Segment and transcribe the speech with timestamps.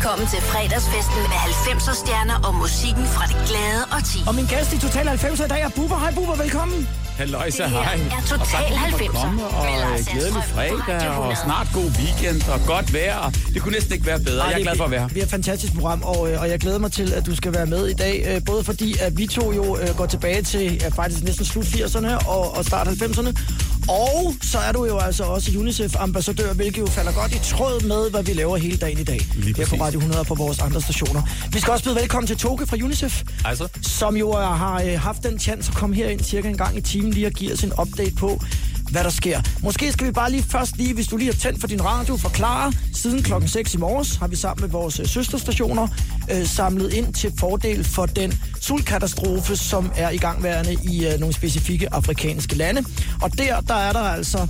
[0.00, 4.18] Velkommen til fredagsfesten med 90'er stjerner og musikken fra det glade og ti.
[4.28, 5.98] Og min gæst i Total 90 i dag er Bubber.
[6.02, 6.88] Hej Bubber, velkommen.
[7.20, 7.94] Halløjsa, hej.
[7.94, 10.42] er Total og tak, fordi du måtte 90'er komme, og med Lars øh, glædelig Sandstrøm
[10.42, 11.36] på fredag, Radio og 100.
[11.44, 13.16] snart god weekend, og godt vejr.
[13.16, 14.44] og Det kunne næsten ikke være bedre.
[14.44, 15.08] Jeg er glad for at være her.
[15.08, 17.54] Vi har et fantastisk program, og, øh, og jeg glæder mig til, at du skal
[17.54, 18.24] være med i dag.
[18.34, 21.64] øh, Både fordi, at vi to jo øh, går tilbage til ja, faktisk næsten slut
[21.64, 23.32] 80'erne og, og start 90'erne.
[23.88, 28.10] Og så er du jo altså også UNICEF-ambassadør, hvilket jo falder godt i tråd med,
[28.10, 29.20] hvad vi laver hele dagen i dag.
[29.34, 29.80] Lige Her på præcis.
[29.80, 31.22] Radio 100 og på vores andre stationer.
[31.52, 33.22] Vi skal også byde velkommen til Toge fra UNICEF.
[33.44, 36.76] Altså, som jo øh, har øh, haft den chance at komme herind cirka en gang
[36.76, 38.40] i timen lige og giver os en update på,
[38.90, 39.40] hvad der sker.
[39.62, 42.16] Måske skal vi bare lige først lige, hvis du lige har tændt for din radio,
[42.16, 42.72] forklare.
[42.94, 45.88] Siden klokken 6 i morges har vi sammen med vores øh, søsterstationer
[46.32, 51.34] øh, samlet ind til fordel for den sultkatastrofe, som er i gangværende i øh, nogle
[51.34, 52.84] specifikke afrikanske lande.
[53.22, 54.46] Og der, der er der altså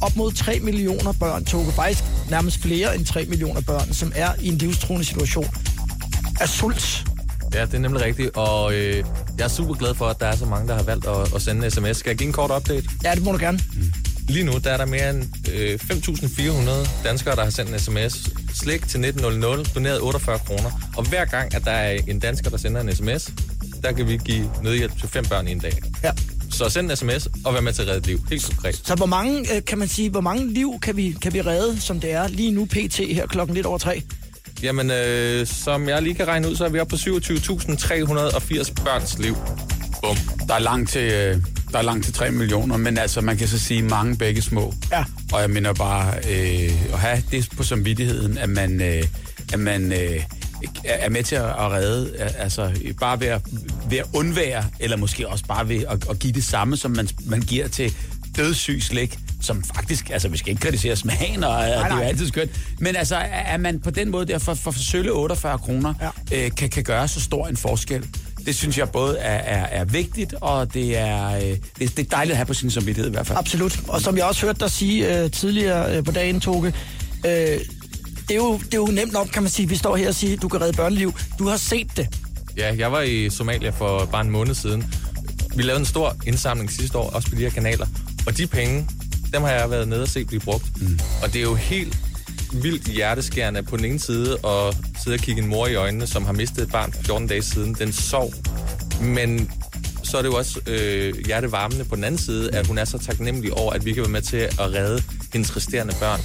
[0.00, 4.28] op mod 3 millioner børn, tog faktisk nærmest flere end 3 millioner børn, som er
[4.40, 5.46] i en livstruende situation
[6.40, 7.15] af sult.
[7.56, 9.04] Ja, det er nemlig rigtigt, og øh,
[9.38, 11.42] jeg er super glad for, at der er så mange, der har valgt at, at
[11.42, 11.96] sende en sms.
[11.96, 12.88] Skal jeg give en kort update?
[13.04, 13.58] Ja, det må du gerne.
[14.28, 18.28] Lige nu der er der mere end øh, 5.400 danskere, der har sendt en sms.
[18.54, 20.70] Slik til 1900, doneret 48 kroner.
[20.96, 23.30] Og hver gang, at der er en dansker, der sender en sms,
[23.82, 25.82] der kan vi give nødhjælp til fem børn i en dag.
[26.04, 26.10] Ja.
[26.50, 28.20] Så send en sms og vær med til at redde et liv.
[28.30, 28.80] Helt konkret.
[28.84, 31.80] Så hvor mange, øh, kan man sige, hvor mange liv kan vi, kan vi redde,
[31.80, 32.96] som det er lige nu pt.
[32.96, 34.02] her klokken lidt over tre?
[34.62, 39.18] Jamen, øh, som jeg lige kan regne ud, så er vi oppe på 27.380 børns
[39.18, 39.36] liv.
[40.02, 40.16] Bum.
[40.48, 41.36] der er langt til, øh,
[41.72, 44.74] der er langt til 3 millioner, men altså, man kan så sige mange begge små.
[44.92, 45.04] Ja.
[45.32, 49.04] Og jeg mener bare øh, at have det på samvittigheden, at man, øh,
[49.52, 50.22] at man øh,
[50.84, 53.40] er med til at, redde, øh, altså bare ved at,
[53.90, 57.08] ved at undvære, eller måske også bare ved at, at give det samme, som man,
[57.26, 57.94] man giver til
[58.36, 61.94] dødssyg slik, som faktisk, altså vi skal ikke kritisere smagen, og, og det er jo
[61.94, 62.04] nej.
[62.04, 63.16] altid skønt, men altså,
[63.46, 65.94] at man på den måde der for, for sølle 48 kroner
[66.30, 66.44] Ja.
[66.44, 68.06] øh, kan, kan gøre så stor en forskel,
[68.46, 72.02] det synes jeg både er, er, er vigtigt, og det er, øh, det, det er
[72.10, 73.38] dejligt at have på sin samvittighed i hvert fald.
[73.38, 73.80] Absolut.
[73.88, 76.66] Og som jeg også hørte dig sige øh, tidligere øh, på dagen, Toge,
[77.26, 77.60] øh, det,
[78.30, 79.68] er jo, det er jo nemt nok, kan man sige.
[79.68, 81.14] Vi står her og siger, du kan redde børneliv.
[81.38, 82.08] Du har set det.
[82.56, 84.94] Ja, jeg var i Somalia for bare en måned siden.
[85.56, 87.86] Vi lavede en stor indsamling sidste år, også på de her kanaler.
[88.26, 88.86] Og de penge,
[89.32, 90.82] dem har jeg været nede og se blive brugt.
[90.82, 90.98] Mm.
[91.22, 91.98] Og det er jo helt
[92.52, 96.24] vildt hjerteskærende på den ene side at sidde og kigge en mor i øjnene, som
[96.24, 97.74] har mistet et barn for 14 dage siden.
[97.74, 98.32] Den sov.
[99.00, 99.50] Men
[100.02, 102.98] så er det jo også øh, hjertevarmende på den anden side, at hun er så
[102.98, 106.20] taknemmelig over, at vi kan være med til at redde hendes resterende børn.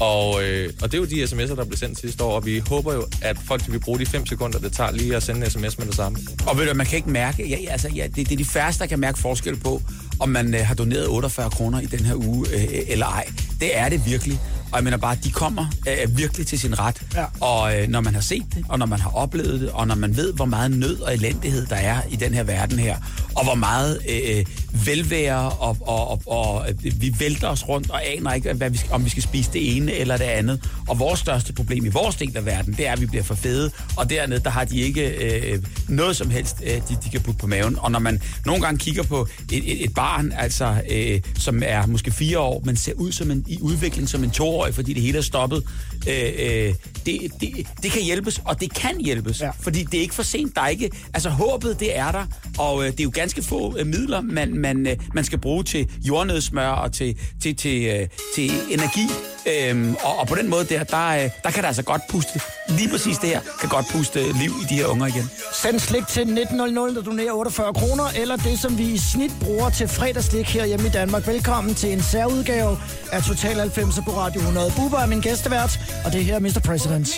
[0.00, 2.62] Og, øh, og det er jo de sms'er, der blev sendt sidste år, og vi
[2.68, 5.50] håber jo, at folk vil bruge de 5 sekunder, det tager lige at sende en
[5.50, 6.18] sms med det samme.
[6.46, 8.44] Og ved du, man kan ikke mærke, ja, ja, altså, ja, det, det er de
[8.44, 9.82] færreste, der kan mærke forskel på,
[10.20, 13.26] om man øh, har doneret 48 kroner i den her uge øh, eller ej.
[13.60, 14.40] Det er det virkelig.
[14.72, 17.02] Og jeg mener bare, de kommer øh, virkelig til sin ret.
[17.14, 17.24] Ja.
[17.40, 19.94] Og øh, når man har set det, og når man har oplevet det, og når
[19.94, 22.96] man ved, hvor meget nød og elendighed der er i den her verden her,
[23.34, 24.44] og hvor meget øh,
[24.86, 28.92] velvære, og, og, og, og vi vælter os rundt og aner ikke, hvad vi skal,
[28.92, 30.70] om vi skal spise det ene eller det andet.
[30.88, 33.34] Og vores største problem i vores del af verden, det er, at vi bliver for
[33.34, 37.20] fede, og dernede, der har de ikke øh, noget som helst, øh, de, de kan
[37.20, 37.78] putte på maven.
[37.78, 41.86] Og når man nogle gange kigger på et, et, et barn, altså, øh, som er
[41.86, 45.02] måske fire år, men ser ud som en, i udvikling som en toårig, fordi det
[45.02, 45.64] hele er stoppet,
[46.08, 46.32] øh,
[46.68, 46.74] øh,
[47.06, 49.50] det, det, det kan hjælpes, og det kan hjælpes, Ja.
[49.60, 50.54] fordi det er ikke for sent.
[50.56, 52.26] Der er ikke, altså håbet, det er der,
[52.58, 55.64] og øh, det er jo ganske få øh, midler, man, man, øh, man skal bruge
[55.64, 59.06] til jordnødsmør og til, til, til, øh, til energi.
[59.46, 62.40] Øhm, og, og på den måde der, der, øh, der kan der altså godt puste,
[62.68, 65.30] lige præcis det her, kan godt puste liv i de her unger igen.
[65.62, 69.70] Send slik til 1900, der donerer 48 kroner, eller det, som vi i snit bruger
[69.70, 71.26] til fredagslik her hjemme i Danmark.
[71.26, 72.78] Velkommen til en særudgave
[73.12, 74.72] af Total 90 på Radio 100.
[74.76, 76.60] Bubber er min gæstevært, og det her er Mr.
[76.64, 77.08] President.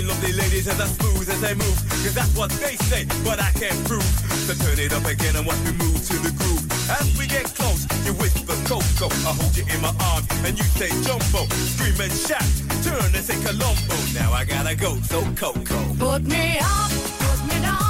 [0.00, 1.76] Watching lovely ladies as I smooth as they move.
[1.90, 4.02] Cause that's what they say, but I can't prove.
[4.48, 6.64] So turn it up again and watch me move to the groove.
[6.88, 9.12] As we get close, you whisper Coco.
[9.28, 11.44] I hold you in my arms and you say Jumbo.
[11.52, 12.48] Scream and shout,
[12.82, 13.96] turn and say Colombo.
[14.14, 15.78] Now I gotta go, so Coco.
[15.98, 17.89] Put me up, put me down,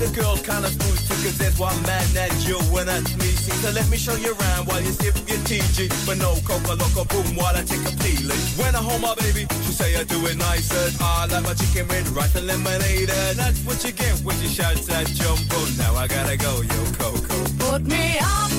[0.00, 3.28] the girls kinda smooth too, cause there's one man that you that's me.
[3.36, 5.92] See, so let me show you around while you sip your TG.
[6.06, 8.40] But no coca loco boom while I take a peeling.
[8.56, 10.90] When I hold my baby, she say I do it nicer.
[11.00, 13.10] I like my chicken with rice and lemonade.
[13.10, 15.58] And that's what you get when you shout that jumbo.
[15.76, 17.36] Now I gotta go, yo, Coco.
[17.58, 18.50] Put me up,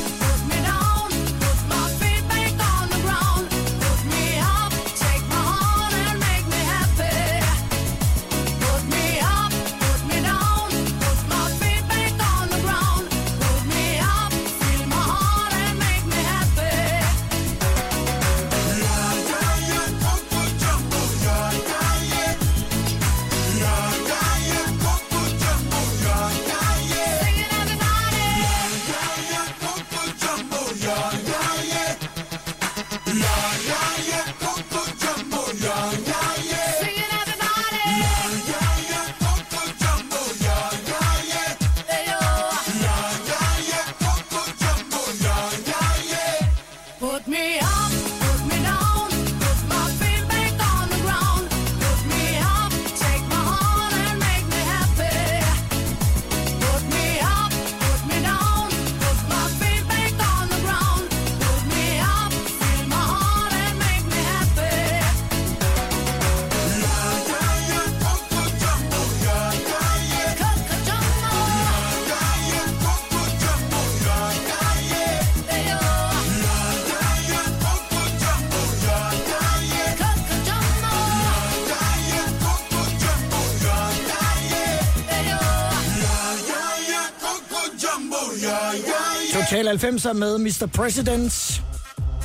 [89.72, 90.68] 90'er med Mr.
[90.76, 91.62] President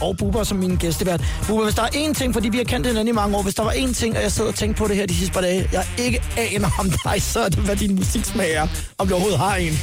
[0.01, 1.23] og Bubber som min gæstevært.
[1.47, 3.55] Bubber, hvis der er én ting, fordi vi har kendt hinanden i mange år, hvis
[3.55, 5.41] der var én ting, og jeg sidder og tænker på det her de sidste par
[5.41, 8.67] dage, jeg ikke aner om dig, så er det, hvad din musiksmag er,
[8.99, 9.79] om du overhovedet har en.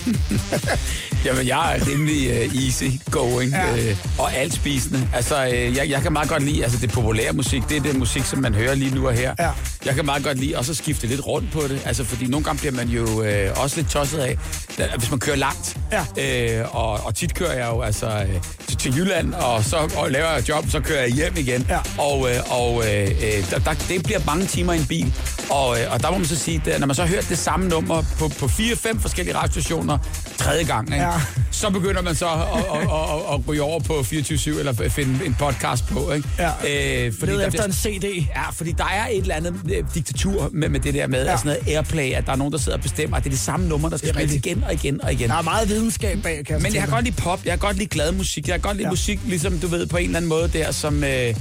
[1.25, 3.75] Jamen, jeg er rimelig uh, easy going Ja.
[3.77, 5.07] øh, og alt spisende.
[5.13, 7.95] Altså, øh, jeg, jeg kan meget godt lide, altså det populære musik, det er det
[7.95, 9.36] musik, som man hører lige nu og her.
[9.39, 9.50] Ja.
[9.85, 12.44] Jeg kan meget godt lide også at skifte lidt rundt på det, altså fordi nogle
[12.44, 14.38] gange bliver man jo øh, også lidt tosset af,
[14.77, 15.77] da, hvis man kører langt.
[15.91, 16.62] Ja.
[16.62, 20.12] Øh, og, og tit kører jeg jo altså øh, til, til Jylland, og så og
[20.12, 21.65] laver jeg job, så kører jeg hjem igen.
[21.69, 21.80] Ja.
[21.97, 25.13] Og, øh, og øh, øh, der, der, det bliver mange timer i en bil.
[25.50, 27.38] Og, øh, og der må man så sige, at når man så har hørt det
[27.38, 29.97] samme nummer på, på fire-fem forskellige radiostationer
[30.44, 31.04] tredje gang, ikke?
[31.06, 31.12] Ja.
[31.51, 35.36] så begynder man så at, at, at, at, ryge over på 24-7 eller finde en
[35.40, 36.12] podcast på.
[36.12, 36.28] Ikke?
[36.40, 36.50] Ja.
[36.50, 38.28] Øh, Led der efter bliver- en CD.
[38.36, 41.31] Ja, fordi der er et eller andet øh, diktatur med, med det der med, Ja.
[41.31, 43.40] altså noget airplay, at der er nogen, der sidder og bestemmer, at det er det
[43.40, 45.30] samme nummer, der skal spilles igen og igen og igen.
[45.30, 46.89] Der er meget videnskab bag, kan jeg Men jeg kan dig.
[46.94, 48.92] godt lide pop, jeg kan godt lide glad musik, jeg kan godt lide ja.
[48.92, 51.36] musik, ligesom du ved, på en eller anden måde der, som, øh,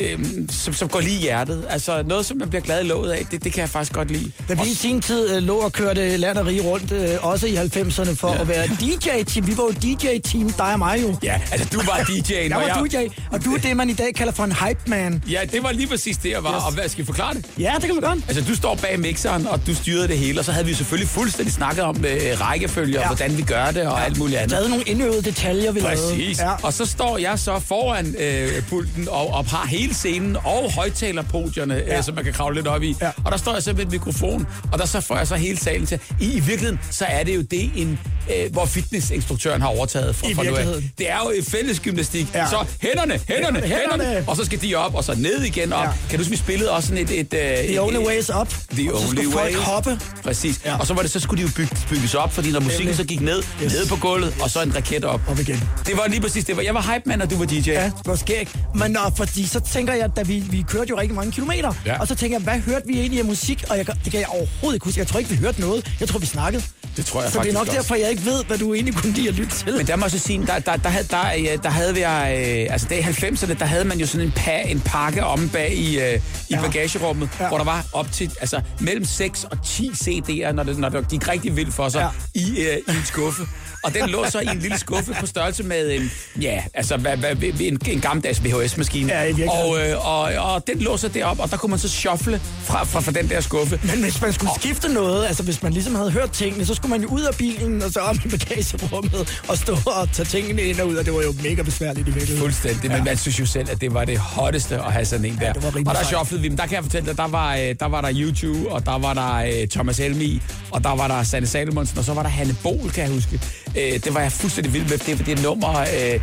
[0.00, 0.18] øh,
[0.50, 1.64] som, som går lige i hjertet.
[1.68, 4.10] Altså noget, som man bliver glad i låget af, det, det kan jeg faktisk godt
[4.10, 4.32] lide.
[4.48, 7.46] Da vi i sin tid øh, lå og kørte land og rige rundt, øh, også
[7.46, 8.40] i 90'erne, for Ja.
[8.40, 9.46] at være DJ-team.
[9.46, 11.16] Vi var jo DJ-team, dig og mig jo.
[11.22, 13.08] Ja, altså du var DJ'en, Jeg og var jeg...
[13.10, 15.22] DJ, og du er det, man i dag kalder for en hype man.
[15.30, 16.56] Ja, det var lige præcis det, jeg var.
[16.56, 16.62] Yes.
[16.66, 17.46] Og hvad, skal vi forklare det?
[17.58, 18.18] Ja, det kan vi godt.
[18.28, 21.08] Altså, du står bag mixeren, og du styrede det hele, og så havde vi selvfølgelig
[21.08, 23.06] fuldstændig snakket om øh, rækkefølge, og Ja.
[23.08, 24.64] hvordan vi gør det, og alt muligt Der andet.
[24.64, 25.96] er nogle indøvede detaljer, vi lavede.
[25.96, 26.38] Præcis.
[26.38, 26.52] Ja.
[26.62, 31.74] Og så står jeg så foran øh, pulten og, og har hele scenen og højtalerpodierne,
[31.74, 31.80] ja.
[31.86, 31.98] Ja.
[31.98, 32.96] øh, som man kan kravle lidt op i.
[33.00, 33.10] Ja.
[33.24, 35.58] Og der står jeg så med et mikrofon, og der så får jeg så hele
[35.58, 35.98] salen til.
[36.20, 37.98] I, i virkeligheden, så er det jo det, en,
[38.30, 40.64] øh, hvor fitnessinstruktøren har overtaget fra, I fra nu af.
[40.98, 42.26] Det er jo et fælles gymnastik.
[42.34, 42.46] Ja.
[42.50, 44.00] Så hænderne, hænderne, Hænderne.
[44.04, 45.84] hænderne, og så skal de op, og så ned igen op.
[45.84, 45.90] Ja.
[46.10, 47.10] Kan du huske, vi spillede også sådan et...
[47.10, 48.48] et, et The only way is up.
[48.72, 49.62] The Og så only skulle folk way.
[49.62, 50.00] hoppe.
[50.22, 50.60] Præcis.
[50.64, 50.78] Ja.
[50.78, 53.04] Og så var det, så skulle de jo bygge, bygges op, fordi når musikken så
[53.04, 53.72] gik ned, Yes.
[53.72, 55.20] ned på gulvet, og så en raket op.
[55.28, 55.62] Op igen.
[55.86, 56.56] Det var lige præcis det.
[56.56, 56.62] Var.
[56.62, 57.70] Jeg var hype man, og du var DJ.
[57.70, 58.56] Ja, det var skægt.
[58.74, 62.00] Men nå, fordi så tænker jeg, da vi, vi kørte jo rigtig mange kilometer, Ja.
[62.00, 63.64] og så tænker jeg, hvad hørte vi egentlig af musik?
[63.70, 64.98] Og jeg, det kan jeg overhovedet ikke huske.
[65.00, 65.90] Jeg tror ikke, vi hørte noget.
[66.00, 66.62] Jeg tror, vi snakkede.
[66.96, 67.76] Det tror jeg så det er faktisk nok også.
[67.76, 69.74] derfor, jeg ikke ved, hvad du egentlig kunne lide at lytte til.
[69.76, 72.72] Men der må jeg så sige, der, der, der, havde- der, der havde vi, øh,
[72.72, 75.72] altså det i 90'erne, der havde man jo sådan en, pa, en pakke om bag
[75.74, 76.20] i, øh, i
[76.50, 76.60] Ja.
[76.62, 77.48] bagagerummet, Ja.
[77.48, 81.08] hvor der var op til, altså mellem 6 og 10 CD'er, når det, når det
[81.08, 82.40] gik rigtig vildt for sig, ja.
[82.40, 83.42] i, øh, i en skuffe.
[83.82, 87.16] Og den lå så i en lille skuffe på størrelse med en, ja, altså hvad,
[87.16, 89.12] hvad, en, en gammeldags VHS-maskine.
[89.12, 90.22] Ja, og, øh, og,
[90.54, 93.28] og den lå så derop, og der kunne man så shuffle fra, fra, fra den
[93.28, 93.80] der skuffe.
[93.82, 96.90] Men hvis man skulle skifte noget, altså hvis man ligesom havde hørt tingene, så skulle
[96.90, 100.62] man jo ud af bilen og så op i bagagerummet og stå og tage tingene
[100.62, 102.40] ind og ud, og det var jo mega besværligt i virkeligheden.
[102.42, 105.38] Fuldstændig, men man synes jo selv, at det var det hotteste at have sådan en
[105.40, 105.52] der.
[105.52, 107.56] det var rimelig og der shufflede vi, men der kan jeg fortælle dig, der var,
[107.56, 111.08] øh, der var der YouTube, og der var der øh, Thomas Helmi, og der var
[111.08, 113.40] der Sanne Salomonsen, og så var der Hanne Bol, kan jeg huske.
[113.78, 114.98] Øh, det var jeg fuldstændig vild med.
[114.98, 116.14] Det, det nummer, øh,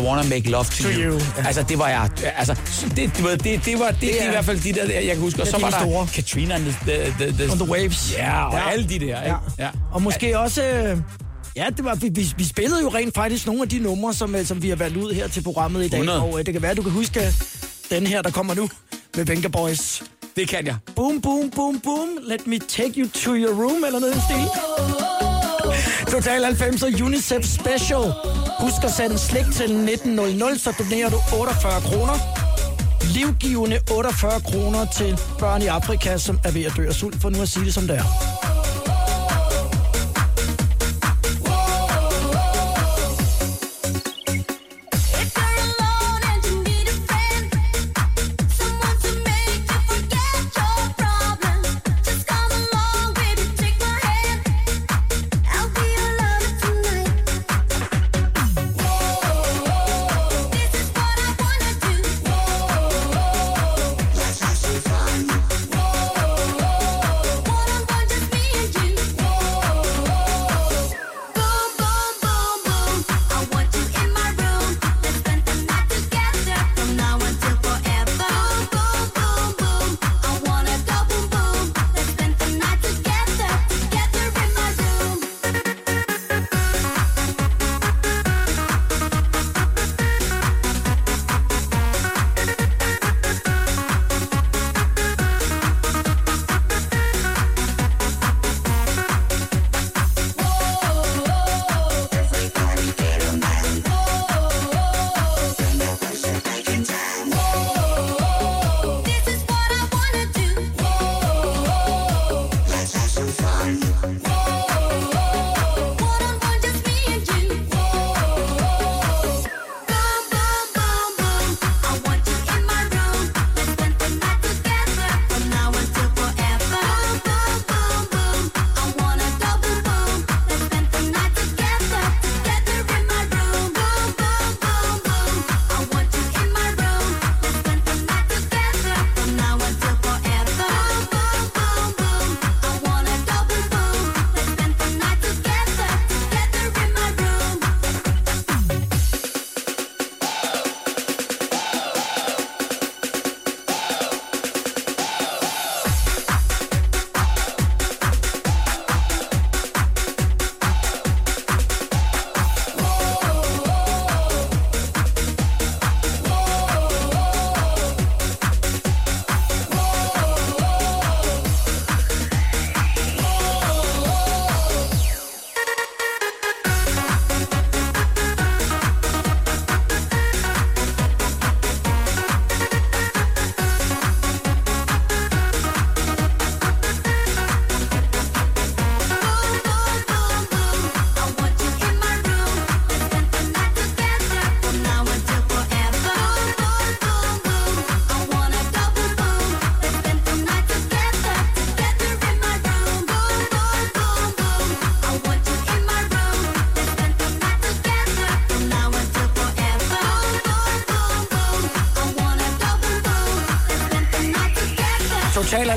[0.00, 1.12] I Wanna Make Love to, To You.
[1.12, 1.20] You.
[1.46, 2.08] Altså, det var jeg...
[2.36, 2.54] Altså,
[2.96, 5.04] det, det, var- det, det var det, det, er- i hvert fald de der, jeg
[5.06, 5.40] kan huske.
[5.42, 6.06] Og så var de der store.
[6.14, 8.12] Katrina and the, the, the, the, On the Waves.
[8.18, 8.70] Ja, og Ja.
[8.72, 9.00] alle de der.
[9.22, 9.36] Ikke?
[9.58, 9.64] Ja.
[9.64, 9.68] Ja.
[9.92, 10.62] Og måske også...
[10.64, 10.98] øh,
[11.56, 14.34] Ja, det var, vi, vi, vi spillede jo rent faktisk nogle af de numre, som,
[14.34, 15.98] øh, som vi har valgt ud her til programmet i dag.
[16.00, 16.22] 100.
[16.22, 17.32] Og øh, det kan være, du kan huske øh,
[17.90, 18.68] den her, der kommer nu
[19.16, 20.02] med Venga Boys.
[20.36, 20.76] Det kan jeg.
[20.96, 22.08] Boom, boom, boom, boom.
[22.22, 25.17] Let me take you to your room, eller noget i stil.
[26.18, 28.12] Total 90 UNICEF Special.
[28.60, 32.16] Husk at sende slik til 1900, så donerer du 48 kroner.
[33.14, 37.30] Livgivende 48 kroner til børn i Afrika, som er ved at dø af sult, for
[37.30, 38.57] nu at sige det som det er.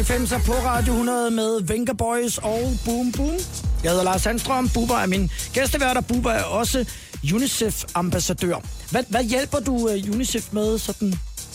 [0.01, 3.37] 90'er på Radio 100 med Venga Boys og Boom Boom.
[3.83, 6.85] Jeg hedder Lars Sandstrøm, Buba er min gæstevært, og Buba er også
[7.33, 8.55] UNICEF-ambassadør.
[8.91, 11.13] Hvad, hvad hjælper du øh, UNICEF med sådan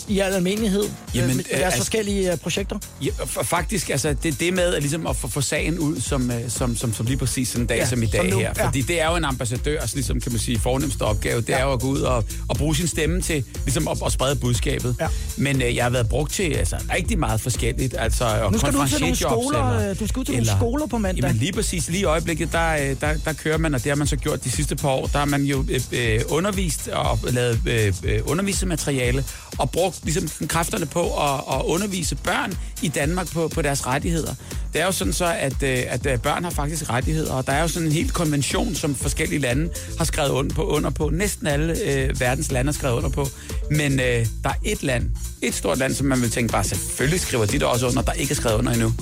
[0.08, 2.78] i al almindelighed Jamen, Jamen, med øh, deres altså- forskellige uh, projekter?
[3.02, 3.10] Ja,
[3.42, 6.76] faktisk, altså, det, det med at, ligesom at få, få sagen ud, som, øh, som,
[6.76, 8.52] som, som lige præcis sådan en dag Ja, som i dag som nu, her.
[8.56, 8.66] ja.
[8.66, 11.40] Fordi det er jo en ambassadørs, ligesom, kan man sige, fornemmeste opgave.
[11.40, 11.58] Det ja.
[11.58, 14.36] er jo at gå ud og, og bruge sin stemme til ligesom at, at sprede
[14.36, 14.96] budskabet.
[15.00, 15.08] Ja.
[15.36, 17.94] Men øh, jeg har været brugt til altså, rigtig meget forskelligt.
[17.98, 20.86] Altså, og Nu skal du til nogle skoler, øh, du skal ud til nogle skoler
[20.86, 21.22] på mandag.
[21.22, 23.96] Jamen lige præcis, lige i øjeblikket, der, øh, der, der kører man, og det har
[23.96, 27.18] man så gjort de sidste par år, der har man jo øh, øh, undervist og
[27.30, 29.24] lavet øh, øh, undervisningsmateriale,
[29.58, 34.34] og brugt ligesom kræfterne på at, at undervise børn i Danmark på, på deres rettigheder.
[34.72, 37.52] Det er jo sådan så, at, øh, at øh, børn har faktisk rettigheder, og der
[37.52, 40.64] er jo sådan en helt konvention, som forskellige lande har skrevet under på.
[40.64, 41.10] Under på.
[41.10, 43.28] Næsten alle øh, verdens lande har skrevet under på.
[43.70, 45.10] Men øh, der er et land,
[45.42, 48.12] et stort land, som man vil tænke bare, selvfølgelig skriver de der også under, der
[48.12, 48.92] ikke er skrevet under endnu.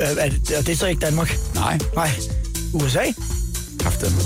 [0.00, 1.38] Øh, er det, og det er så ikke Danmark?
[1.54, 2.10] Nej, Nej.
[2.74, 3.04] USA?
[3.78, 4.20] kraftedeme.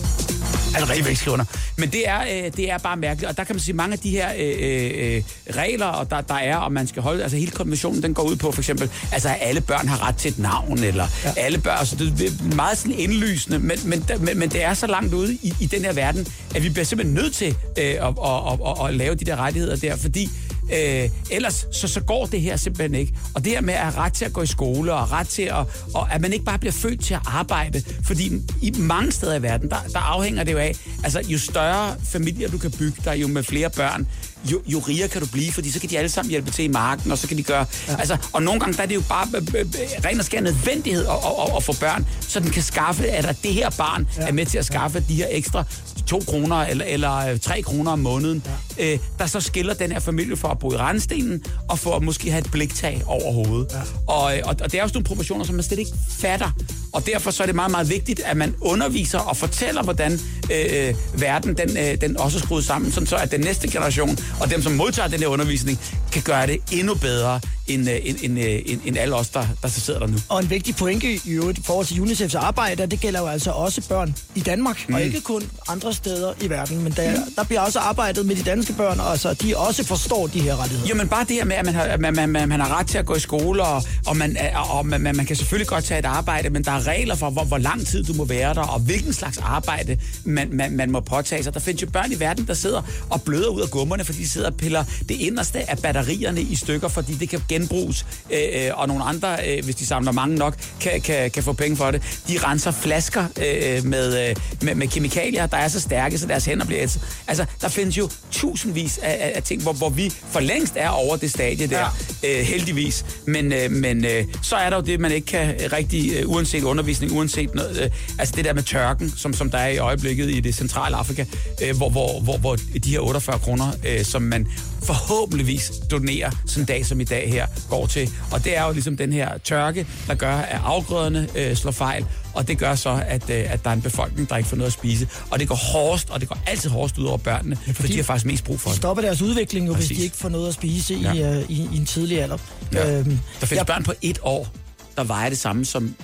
[0.74, 1.44] Altså rigtig ikke skrive under.
[1.76, 3.30] Men det er, øh, det er bare mærkeligt.
[3.30, 5.22] Og der kan man sige, mange af de her øh, øh,
[5.56, 7.22] regler, og der, der er, og man skal holde...
[7.22, 10.16] Altså hele konventionen, den går ud på for eksempel, altså at alle børn har ret
[10.16, 11.32] til et navn, eller ja.
[11.36, 11.78] alle børn...
[11.78, 15.34] Altså, det er meget sådan indlysende, men, men, men, men det er så langt ude
[15.34, 18.14] i, i den her verden, at vi bliver simpelthen nødt til øh, at, at,
[18.52, 20.30] at, at, at lave de der rettigheder der, fordi
[20.72, 23.14] Øh, ellers så, så går det her simpelthen ikke.
[23.34, 25.42] Og det her med at have ret til at gå i skole, og ret til
[25.42, 29.34] at, og at man ikke bare bliver født til at arbejde, fordi i mange steder
[29.34, 33.02] i verden, der, der afhænger det jo af, altså jo større familier du kan bygge
[33.04, 34.08] dig, jo med flere børn,
[34.50, 36.68] jo, jo rigere kan du blive, fordi så kan de alle sammen hjælpe til i
[36.68, 37.66] marken, og så kan de gøre...
[37.88, 37.96] Ja.
[37.98, 39.66] Altså, og nogle gange der er det jo bare øh, øh,
[40.04, 43.36] ren og skær nødvendighed at, at, at, at få børn, så den kan skaffe, at
[43.42, 44.28] det her barn ja.
[44.28, 45.64] er med til at skaffe de her ekstra
[46.06, 48.42] to kroner eller, eller øh, tre kroner om måneden,
[48.78, 48.92] ja.
[48.92, 52.02] øh, der så skiller den her familie for at bo i randstenen, og for at
[52.02, 53.72] måske have et bliktag over hovedet.
[53.72, 54.12] Ja.
[54.12, 56.50] Og, øh, og, og det er sådan nogle proportioner, som man slet ikke fatter.
[56.92, 60.20] Og derfor så er det meget, meget vigtigt, at man underviser og fortæller, hvordan
[60.52, 64.18] øh, verden den, øh, den også er skruet sammen, sådan så at den næste generation
[64.40, 65.80] og dem, som modtager den her undervisning,
[66.12, 69.46] kan gøre det endnu bedre, end, øh, end, end, øh, end, end alle os, der,
[69.62, 70.16] der så sidder der nu.
[70.28, 73.50] Og en vigtig pointe i øvrigt i forhold til UNICEFs arbejde, det gælder jo altså
[73.50, 74.94] også børn i Danmark, mm.
[74.94, 78.42] og ikke kun andre steder i verden, men der, der bliver også arbejdet med de
[78.42, 80.88] danske børn, og altså, de også forstår de her rettigheder.
[80.88, 82.78] Jo, men bare det her med, at man har, at man, man, man, man har
[82.78, 84.36] ret til at gå i skole, og, og, man,
[84.70, 87.30] og man, man, man kan selvfølgelig godt tage et arbejde, men der er regler for,
[87.30, 90.90] hvor, hvor lang tid du må være der, og hvilken slags arbejde man, man, man
[90.90, 91.54] må påtage sig.
[91.54, 94.28] Der findes jo børn i verden, der sidder og bløder ud af gummerne, fordi de
[94.28, 98.70] sidder og piller det inderste af batterierne i stykker, fordi det kan genbruges, øh, øh,
[98.74, 101.90] og nogle andre, øh, hvis de samler mange nok, kan, kan, kan få penge for
[101.90, 102.02] det.
[102.28, 106.26] De renser flasker øh, øh med, øh, med, med kemikalier, der er så stærke, så
[106.26, 107.02] deres hænder bliver ætset.
[107.26, 110.88] Altså, der findes jo tusindvis af, af, af ting, hvor, hvor vi for længst er
[110.88, 111.86] over det stadie der,
[112.22, 112.40] ja.
[112.40, 113.04] øh, heldigvis.
[113.26, 116.62] Men, øh, men øh, så er der jo det, man ikke kan rigtig, øh, uanset
[116.62, 120.30] undervisning, uanset noget, øh, altså det der med tørken, som, som der er i øjeblikket
[120.30, 121.24] i det centrale Afrika,
[121.62, 124.48] øh, hvor, hvor, hvor, hvor de her 48 kroner, øh, som man
[124.84, 128.10] forhåbentligvis donerer sådan en dag som i dag her, går til.
[128.32, 132.06] Og det er jo ligesom den her tørke, der gør, at afgrøderne øh, slår fejl,
[132.34, 134.66] og det gør så, at, øh, at der er en befolkning, der ikke får noget
[134.66, 135.08] at spise.
[135.30, 137.86] Og det går hårdest, og det går altid hårdest ud over børnene, ja, fordi, for
[137.86, 138.76] de har faktisk mest brug for De det.
[138.82, 139.98] stopper deres udvikling jo, hvis Præcis.
[139.98, 141.12] de ikke får noget at spise Ja.
[141.12, 142.38] i, uh, i, i en tidlig alder.
[142.72, 142.98] Ja.
[142.98, 143.04] Øhm,
[143.40, 144.48] Der findes jeg- børn på et år,
[144.96, 145.94] der vejer det samme som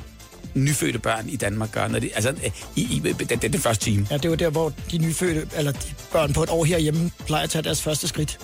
[0.54, 3.84] nyfødte børn i Danmark gør, når de, altså øh, i, i, det, det, det første
[3.84, 4.06] time.
[4.10, 5.78] Ja, det jo der, hvor de nyfødte, eller de
[6.12, 8.38] børn på et år herhjemme, plejer at tage deres første skridt.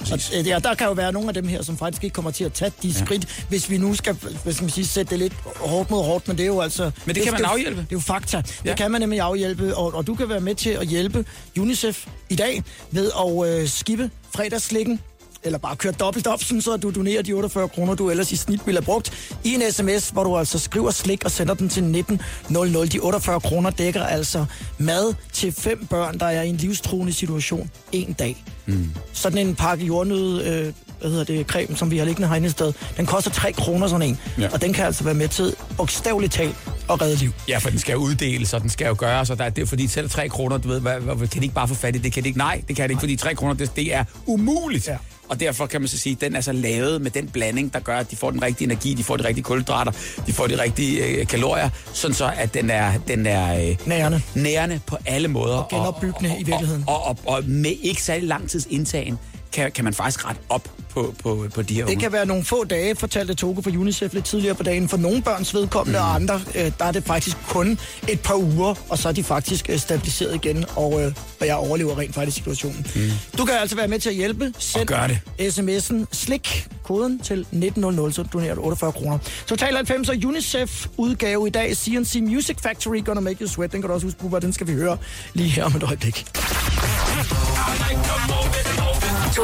[0.00, 2.30] Og øh, ja, der kan jo være nogle af dem her, som faktisk ikke kommer
[2.30, 3.04] til at tage de ja.
[3.04, 6.28] skridt, hvis vi nu skal, hvad skal man sige, sætte det lidt hårdt mod hårdt,
[6.28, 6.90] men det er jo altså...
[7.06, 7.80] Men det kan man afhjælpe.
[7.80, 8.36] Det er jo fakta.
[8.36, 8.70] Ja.
[8.70, 11.24] Det kan man nemlig afhjælpe, og, og du kan være med til at hjælpe
[11.58, 15.00] UNICEF i dag ved at øh, skippe fredagsslikken
[15.46, 18.36] eller bare køre dobbelt op, sådan så du donerer de 48 kroner, du ellers i
[18.36, 19.12] snit ville have brugt,
[19.44, 22.86] i en sms, hvor du altså skriver slik og sender den til 1900.
[22.86, 24.44] De 48 kroner dækker altså
[24.78, 28.44] mad til fem børn, der er i en livstruende situation en dag.
[28.66, 28.90] Mm.
[29.12, 32.50] Sådan en pakke jordnød, øh, hvad hedder det, creme, som vi har liggende herinde i
[32.50, 34.18] sted, den koster 3 kroner sådan en.
[34.38, 34.48] Ja.
[34.52, 36.56] Og den kan altså være med til bogstaveligt talt
[36.90, 37.30] at redde liv.
[37.48, 39.62] Ja, for den skal jo uddeles, og den skal jo gøres, og der, er- det
[39.62, 41.96] er fordi selv 3 kroner, du ved, hvad, hvad, kan de ikke bare få fat
[41.96, 41.98] i?
[41.98, 42.38] Det kan de ikke.
[42.38, 44.88] Nej, det kan det ikke, fordi 3 kroner, det, det er umuligt.
[44.88, 44.96] Ja.
[45.28, 47.80] Og derfor kan man så sige, at den er så lavet med den blanding, der
[47.80, 49.92] gør, at de får den rigtige energi, de får de rigtige kulhydrater,
[50.26, 54.22] de får de rigtige øh, kalorier, sådan så at den er, den er øh, Nærende.
[54.34, 55.56] nærende på alle måder.
[55.56, 56.84] Og genopbyggende i virkeligheden.
[56.86, 59.18] Og, og, og, og med ikke særlig lang tids indtagen,
[59.52, 62.00] kan, kan man faktisk ret op på, på, på de her Det unger.
[62.00, 64.88] kan være nogle få dage, fortalte Togo fra UNICEF lidt tidligere på dagen.
[64.88, 66.04] For nogle børns vedkommende, mm.
[66.04, 67.78] og andre, øh, der er det faktisk kun
[68.08, 71.54] et par uger, og så er de faktisk øh, stabiliseret igen, og, øh, og jeg
[71.56, 72.86] overlever rent faktisk situationen.
[72.94, 73.10] Mm.
[73.38, 74.52] Du kan altså være med til at hjælpe.
[74.58, 75.18] Send gør det.
[75.40, 79.18] sms'en SLIK, koden til 1900, så donerer du 48 kroner.
[79.46, 83.72] Total 90 og UNICEF udgave i dag, CNC Music Factory, Gonna Make You Sweat.
[83.72, 84.96] Den kan du også huske, Bubber, den skal vi høre
[85.34, 86.26] lige her om et øjeblik.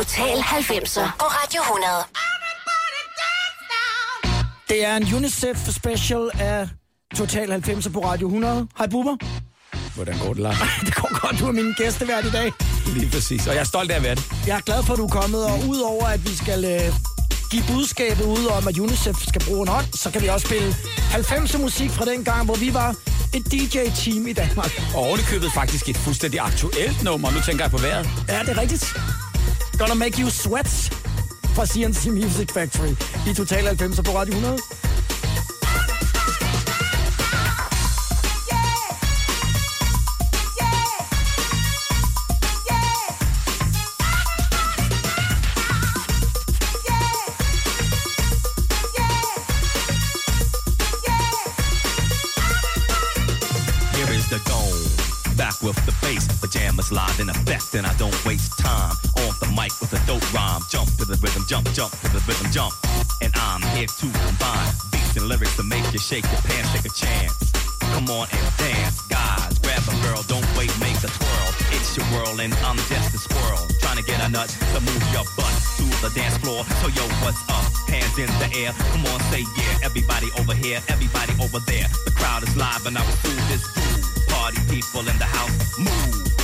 [0.03, 1.93] Total 90'er på Radio 100.
[4.69, 6.69] Det er en UNICEF special af
[7.17, 8.69] Total 90 på Radio 100.
[8.79, 9.17] Hej Bubber.
[9.95, 10.59] Hvordan går det, Lars?
[10.87, 12.53] Det går godt, du er min gæstevært i dag.
[12.87, 13.47] Lige præcis.
[13.47, 14.25] Og jeg er stolt af at være det.
[14.47, 16.95] Jeg er glad for, at du er kommet, og udover at vi skal øh,
[17.51, 20.69] give budskabet ud om, at UNICEF skal bruge en hånd, så kan vi også spille
[21.13, 22.91] 90'er musik fra den gang, hvor vi var
[23.35, 24.73] et DJ-team i Danmark.
[24.95, 27.31] Og ovenikøbet faktisk et fuldstændig aktuelt nummer.
[27.31, 28.09] Nu tænker jeg på vejret.
[28.29, 28.85] Ja, det er rigtigt.
[29.83, 30.69] Gonna make you sweat
[31.55, 32.95] fra CNC Music Factory
[33.27, 34.61] i Total 90'er på Radio 100.
[53.97, 54.39] Here is the
[55.37, 56.27] back with the bass.
[56.41, 58.62] Pajamas live in effect, and I don't waste
[59.63, 60.63] mic with a dope rhyme.
[60.69, 62.75] Jump to the rhythm, jump, jump to the rhythm, jump.
[63.23, 66.87] And I'm here to combine beats and lyrics to make you shake your pants, take
[66.87, 67.35] a chance.
[67.95, 69.59] Come on and dance, guys.
[69.63, 71.51] Grab a girl, don't wait, make a twirl.
[71.77, 73.63] It's your world, and I'm just a squirrel.
[73.79, 76.65] Trying to get a nut to move your butt to the dance floor.
[76.83, 77.67] So, yo, what's up?
[77.87, 78.73] Hands in the air.
[78.91, 79.87] Come on, say yeah.
[79.87, 81.87] Everybody over here, everybody over there.
[82.07, 84.27] The crowd is live, and I will do this groove.
[84.29, 86.42] Party people in the house, move.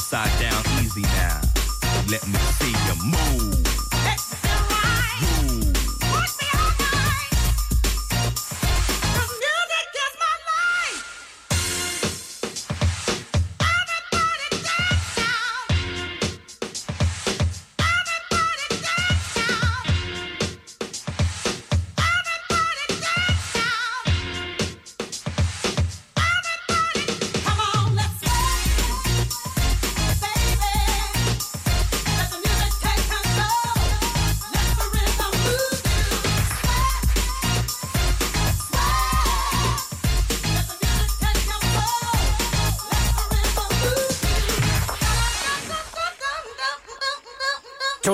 [0.00, 0.64] Upside down.
[0.82, 1.40] Easy now.
[2.08, 3.59] Let me see you move.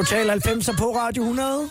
[0.06, 1.68] Total 90 på Radio 100.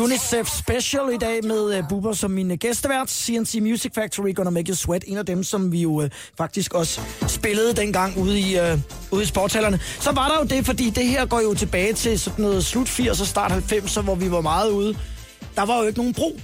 [0.00, 3.10] UNICEF Special i dag med uh, Bubber som min uh, gæstevært.
[3.10, 5.04] CNC Music Factory, Gonna Make You Sweat.
[5.06, 6.08] En af dem, som vi jo uh,
[6.38, 8.80] faktisk også spillede dengang ude i, uh,
[9.10, 9.80] ude i sportshallerne.
[10.00, 12.88] Så var der jo det, fordi det her går jo tilbage til sådan noget slut
[12.88, 14.98] 80'er, start 90'er, hvor vi var meget ude.
[15.56, 16.40] Der var jo ikke nogen bro.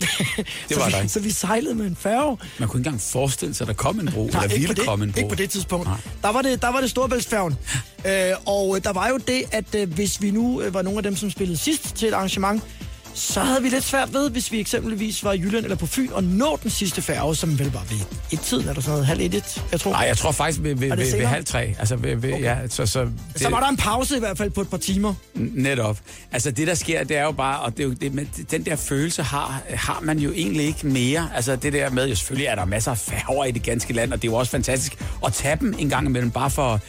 [0.68, 2.38] Det var så, vi, så vi sejlede med en færge.
[2.58, 4.84] Man kunne ikke engang forestille sig, at der kom en bro, eller ikke ville det,
[4.84, 5.18] komme en bro.
[5.18, 5.86] Ikke på det tidspunkt.
[5.86, 5.96] Nej.
[6.22, 7.56] Der var det, der var det Storebæltsfærgen.
[8.06, 10.98] Øh, og øh, der var jo det, at øh, hvis vi nu øh, var nogle
[10.98, 12.62] af dem, som spillede sidst til et arrangement,
[13.14, 16.08] så havde vi lidt svært ved, hvis vi eksempelvis var i Jylland eller på Fyn,
[16.12, 17.98] og nå den sidste færge, som vel var ved
[18.32, 19.90] et tid, eller sådan noget, halv et, et, jeg tror.
[19.90, 21.74] Nej, jeg tror faktisk ved, ved, ved, ved halv tre.
[21.78, 22.44] Altså, ved, ved, okay.
[22.44, 24.76] ja, så, så, det, så var der en pause i hvert fald på et par
[24.76, 25.14] timer.
[25.34, 25.98] Netop.
[26.32, 28.64] Altså det, der sker, det er jo bare, og det er jo, det, men den
[28.64, 31.28] der følelse har, har man jo egentlig ikke mere.
[31.34, 34.12] Altså det der med, jo selvfølgelig er der masser af færger i det ganske land,
[34.12, 34.96] og det er jo også fantastisk
[35.26, 36.80] at tage dem en gang imellem, bare for,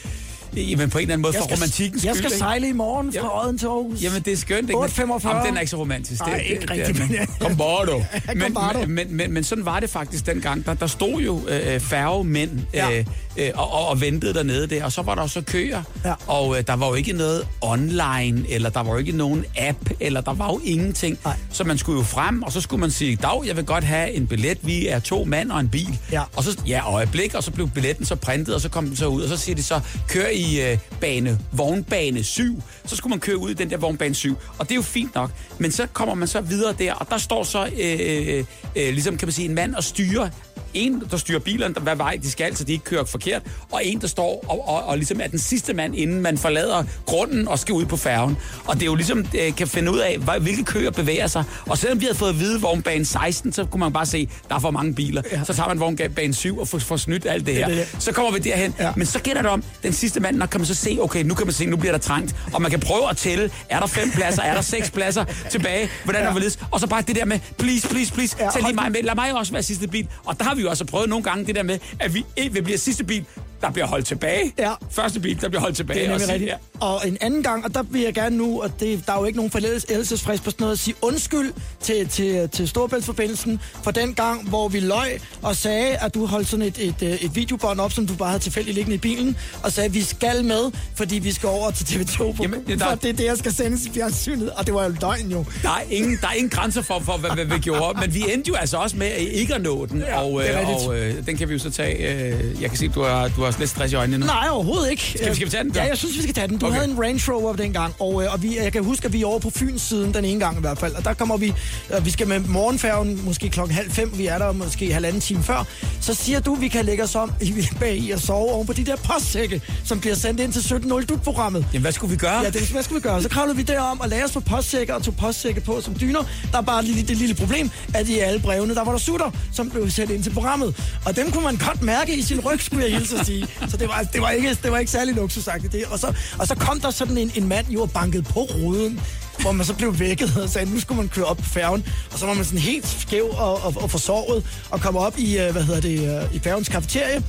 [0.56, 2.24] jamen på en eller anden måde, Jeg for skal, romantikkens jeg skyld.
[2.24, 2.38] skal ikke?
[2.38, 4.02] sejle i morgen fra Odden til Aarhus.
[4.04, 4.80] Jamen, det er skønt, ikke?
[4.82, 5.28] 8.45.
[5.30, 6.22] Jamen, den er ikke så romantisk.
[6.22, 8.04] Nej, ikke rigtigt, men- Kom bare, du.
[8.36, 8.80] Men, bare, du.
[8.80, 10.66] men, men, men, men sådan var det faktisk dengang.
[10.66, 12.98] Der, der stod jo øh, færgemænd Ja.
[13.00, 13.06] øh,
[13.38, 15.84] øh, og, og, ventede dernede der, og så var der så køer.
[16.06, 16.14] Ja.
[16.28, 19.90] Og øh, der var jo ikke noget online, eller der var jo ikke nogen app,
[20.00, 21.20] eller der var jo ingenting.
[21.26, 21.38] Nej.
[21.52, 24.12] Så man skulle jo frem, og så skulle man sige, dag, jeg vil godt have
[24.12, 26.00] en billet, vi er to mand og en bil.
[26.12, 26.24] Ja.
[26.36, 29.08] Og så, ja, øjeblik, og så blev billetten så printet, og så kom den så
[29.08, 32.64] ud, og så siger de så, kør i øh, bane, vognbane 7.
[32.86, 35.16] Så skulle man køre ud i den der vognbane 7, og det er jo fint
[35.16, 35.32] nok.
[35.58, 39.18] Men så kommer man så videre der, og der står så, øh, øh, øh, ligesom
[39.18, 40.30] kan man sige, en mand og styrer
[40.74, 43.86] en, der styrer bilerne, der, hvad vej de skal, så de ikke kører forkert, og
[43.86, 47.48] en, der står og, og, og ligesom er den sidste mand, inden man forlader grunden
[47.48, 48.38] og skal ud på færgen.
[48.66, 51.44] Og det er jo ligesom, øh, kan finde ud af, hvilke køer bevæger sig.
[51.66, 54.56] Og selvom vi havde fået at vide vognbane 16, så kunne man bare se, der
[54.56, 55.22] er for mange biler.
[55.32, 55.44] Ja.
[55.44, 57.68] Så tager man vognbane 7 og får, får snydt alt det her.
[57.68, 58.04] Det er det.
[58.04, 58.76] Så kommer vi derhen.
[58.80, 58.86] Ja.
[58.86, 58.92] Ja.
[58.96, 61.34] Men så gætter det om, den sidste mand, når kan man så se, okay, nu
[61.34, 62.36] kan man se, nu bliver der trængt.
[62.54, 65.90] Og man kan prøve at tælle, er der fem pladser, er der seks pladser tilbage,
[66.04, 66.30] hvordan ja.
[66.30, 68.76] er det Og så bare det der med, please, please, please, Ja, ja, tag lige
[68.76, 70.08] mig med, lad mig også være sidste bil.
[70.26, 72.54] Og der har vi jo også prøvet nogle gange det der med, at vi ikke
[72.54, 74.54] vil blive sidste bil, be der bliver holdt tilbage.
[74.58, 74.72] Ja.
[74.92, 76.00] Første bil, der bliver holdt tilbage.
[76.00, 76.56] Det er og nemlig sige, rigtigt.
[76.80, 79.26] Og en anden gang, og der vil jeg gerne nu, og det, der er jo
[79.26, 84.14] ikke nogen forældelsesfrist på sådan noget, at sige undskyld til, til, til Storebæltsforbindelsen for den
[84.14, 87.80] gang, hvor vi løj og sagde, at du holdt sådan et, et, øh, et videobånd
[87.80, 90.72] op, som du bare havde tilfældigt liggende i bilen, og sagde, at vi skal med,
[90.96, 92.86] fordi vi skal over til TV2, på, Jamen, det- der...
[92.90, 95.46] for det er det, jeg skal sendes i fjernsynet, og det var jo løgn jo.
[95.64, 98.24] Der er ingen, der er ingen grænser for, for hvad, hvad vi gjorde, men vi
[98.34, 101.38] endte jo altså også med ikke at nå den, Ja, og, øh, og øh, den
[101.38, 101.98] kan vi jo så tage.
[102.34, 104.26] Øh, jeg kan se, du har, du har lidt stress i øjnene nu.
[104.26, 105.04] Nej, overhovedet ikke.
[105.16, 105.72] Skal vi- skal vi tage den?
[105.76, 106.58] Ja, jeg synes, vi skal tage den.
[106.58, 106.78] Du Okay.
[106.78, 109.26] havde en Range Rover dengang, og, øh, og vi, jeg kan huske, at vi er
[109.26, 110.94] over på Fyns siden den ene gang i hvert fald.
[110.96, 111.54] Og der kommer vi,
[111.98, 115.44] øh, vi skal med morgenfærgen, måske klokken halv fem, vi er der måske halvanden time
[115.44, 115.66] før.
[116.02, 118.68] Så siger du, at vi kan lægge os om i, bag i at sove oven
[118.68, 121.66] på de der postsække, som bliver sendt ind til 17.0 dut-programmet.
[121.74, 122.40] Jamen, hvad skulle vi gøre?
[122.44, 123.22] Ja, det, hvad skulle vi gøre?
[123.22, 126.20] Så kravlede vi derom og lagde os på postsække og tog postsække på som dyner.
[126.52, 129.32] Der er bare lige det lille problem, at i alle brevene, der var der sutter,
[129.54, 130.76] som blev sendt ind til programmet.
[131.06, 133.41] Og dem kunne man godt mærke i sin ryg, skulle jeg hilse at sige.
[133.68, 135.84] Så det var, det var, ikke, det var ikke særlig luksusagtigt det.
[135.86, 139.02] Og så, og så kom der sådan en, en mand jo og bankede på ruden,
[139.42, 141.86] hvor man så blev vækket og sagde, nu skulle man køre op på færgen.
[142.12, 145.38] Og så var man sådan helt skæv og, og, og forsovet og kom op i,
[145.40, 147.24] øh, hvad hedder det, øh, i færgens kafeterie.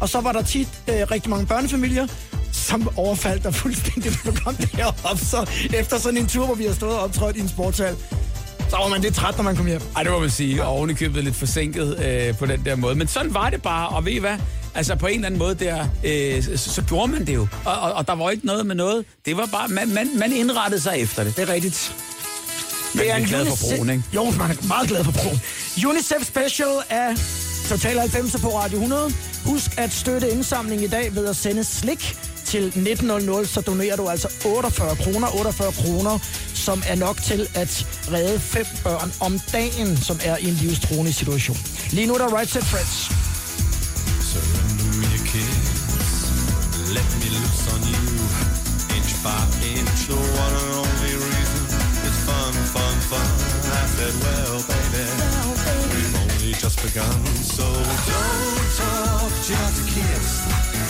[0.00, 2.06] Og så var der tit øh, rigtig mange børnefamilier,
[2.52, 5.18] som overfaldt der fuldstændig, når kom derop.
[5.18, 7.96] Så efter sådan en tur, hvor vi har stået og optrådt i en sportshal,
[8.70, 9.80] så var man lidt træt, når man kom hjem.
[9.96, 10.64] Ej, det må man sige.
[10.64, 12.94] Og oven i købet lidt forsinket øh, på den der måde.
[12.94, 14.36] Men sådan var det bare, og ved I hvad?
[14.74, 17.46] Altså på en eller anden måde der, øh, så, så gjorde man det jo.
[17.64, 19.04] Og, og, og der var ikke noget med noget.
[19.26, 21.36] Det var bare, man, man, man indrettede sig efter det.
[21.36, 21.94] Det er rigtigt.
[22.94, 24.02] Man Det er er glad for broen, ikke?
[24.14, 25.40] Jo, man er meget glad for broen.
[25.86, 27.14] UNICEF Special af
[27.68, 29.12] Total 90 på Radio 100.
[29.44, 34.08] Husk at støtte indsamling i dag ved at sende slik til 1900, så donerer du
[34.08, 36.18] altså 48 kroner, 48 kroner,
[36.54, 41.12] som er nok til at redde fem børn om dagen, som er i en livstruende
[41.12, 41.58] situation.
[41.90, 42.94] Lige nu er der Right Set Friends.
[44.30, 45.66] Surrender me kiss.
[46.96, 48.06] Let me loose on you.
[48.96, 51.86] Inch by inch, the one and only reason.
[52.06, 53.28] is fun, fun, fun.
[53.80, 55.04] I said, well, baby,
[55.92, 57.18] we've only just begun.
[57.54, 57.66] So
[58.10, 60.28] don't talk, just kiss.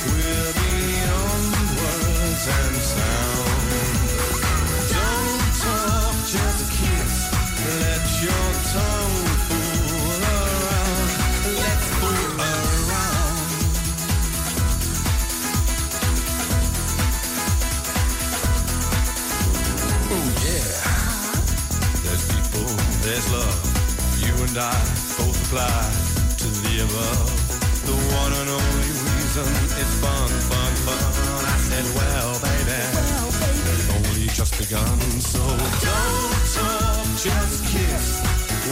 [0.06, 0.75] We'll be
[23.06, 24.18] There's love.
[24.18, 24.72] You and I
[25.16, 27.45] both apply to the above.
[27.86, 29.46] The one and only reason
[29.80, 31.44] it's fun, fun, fun.
[31.46, 32.82] I said, well, baby,
[33.70, 34.98] it's only just begun.
[35.20, 38.06] So don't talk, just kiss.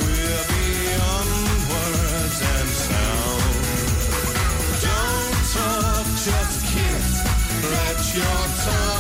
[0.02, 1.30] We're beyond
[1.70, 3.44] words and sound.
[4.82, 7.08] Don't talk, just kiss.
[7.70, 8.93] Let your tongue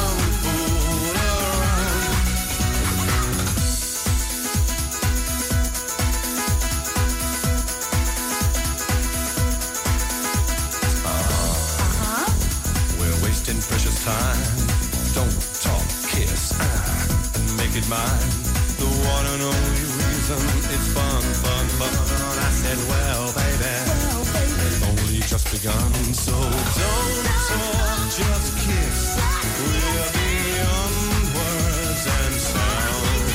[17.94, 18.30] mine.
[18.80, 20.40] The one and only reason
[20.74, 21.94] it's fun, fun, fun.
[22.46, 23.74] I said, well, baby,
[24.66, 25.92] it's only just begun.
[26.24, 26.34] So
[26.80, 29.00] don't talk, just kiss.
[29.60, 30.96] We're beyond
[31.36, 33.26] words and sound.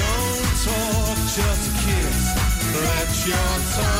[0.00, 2.20] Don't talk, just kiss.
[2.84, 3.99] Let your tongue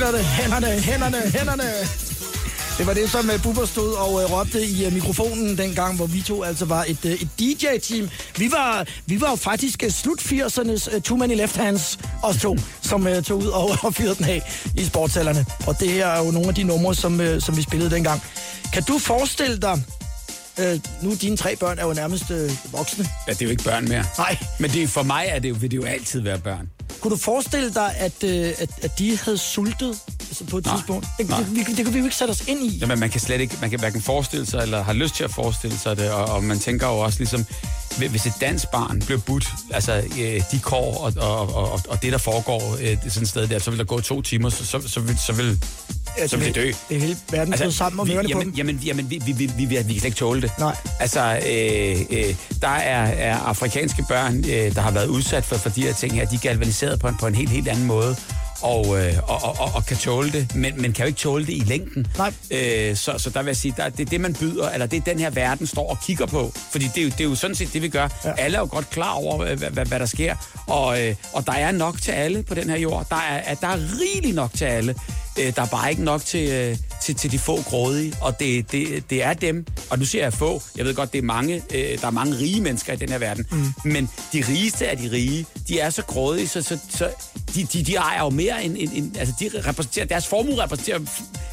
[0.00, 1.64] Hænderne, hænderne, hænderne, hænderne.
[2.78, 6.06] Det var det, som uh, Bubber stod og uh, råbte i uh, mikrofonen dengang, hvor
[6.06, 8.10] vi to altså var et, uh, et DJ-team.
[8.38, 12.36] Vi var, vi var jo faktisk uh, slut 80'ernes uh, Too Many Left Hands, os
[12.36, 15.46] to, som uh, tog ud og, og fyrede den af i sportshallerne.
[15.66, 18.22] Og det her er jo nogle af de numre, som, uh, som vi spillede dengang.
[18.72, 19.82] Kan du forestille dig,
[20.58, 20.64] uh,
[21.02, 23.06] nu dine tre børn er jo nærmest uh, voksne.
[23.28, 24.04] Ja, det er jo ikke børn mere.
[24.18, 24.36] Nej.
[24.58, 26.68] Men det for mig er det jo, vil det jo altid være børn.
[27.00, 30.00] Kunne du forestille dig, at, øh, at, at de havde sultet?
[30.40, 30.76] Altså på et Nej.
[30.76, 31.06] tidspunkt?
[31.18, 31.38] Det, Nej.
[31.38, 32.78] det, det, det kan vi jo ikke sætte os ind i.
[32.78, 35.30] Jamen, man kan slet ikke, man kan hverken forestille sig, eller har lyst til at
[35.30, 37.46] forestille sig det, og, og man tænker jo også ligesom,
[37.96, 42.12] hvis et dansk barn bliver budt, altså øh, de kår og, og, og, og det,
[42.12, 44.82] der foregår øh, sådan et sted der, så vil der gå to timer, så, så,
[44.86, 45.58] så, vil, så vil,
[46.26, 46.72] så vil det dø.
[46.88, 48.54] Det er hele verden altså, sammen om vi, ørerne på jamen, dem.
[48.54, 50.50] jamen, jamen vi, vi, vi, vi, vi, vi kan slet ikke tåle det.
[50.58, 50.76] Nej.
[51.00, 55.68] Altså, øh, øh, der er, er afrikanske børn, øh, der har været udsat for, for
[55.68, 58.16] de her ting her, de er galvaniseret på en, på en helt, helt anden måde.
[58.62, 61.46] Og, øh, og, og, og, og kan tåle det, men, men kan jo ikke tåle
[61.46, 62.06] det i længden.
[62.18, 62.32] Nej.
[62.50, 64.96] Øh, så, så der vil jeg sige, der, det er det, man byder, eller det
[64.96, 66.52] er den her verden står og kigger på.
[66.70, 68.08] Fordi det er jo, det er jo sådan set det, vi gør.
[68.24, 68.32] Ja.
[68.38, 70.34] Alle er jo godt klar over, hvad, hvad, hvad der sker.
[70.66, 73.06] Og, øh, og der er nok til alle på den her jord.
[73.10, 74.94] Der er, der er rigeligt nok til alle.
[75.38, 78.14] Øh, der er bare ikke nok til, øh, til, til de få grådige.
[78.20, 79.66] Og det, det, det er dem.
[79.90, 80.62] Og nu siger jeg få.
[80.76, 83.18] Jeg ved godt, det er mange, øh, der er mange rige mennesker i den her
[83.18, 83.46] verden.
[83.50, 83.90] Mm.
[83.90, 87.10] Men de rigeste af de rige, de er så grådige, så, så, så
[87.54, 89.16] de, de, de ejer jo mere end, end, end...
[89.16, 90.06] Altså, de repræsenterer...
[90.06, 90.98] Deres formue repræsenterer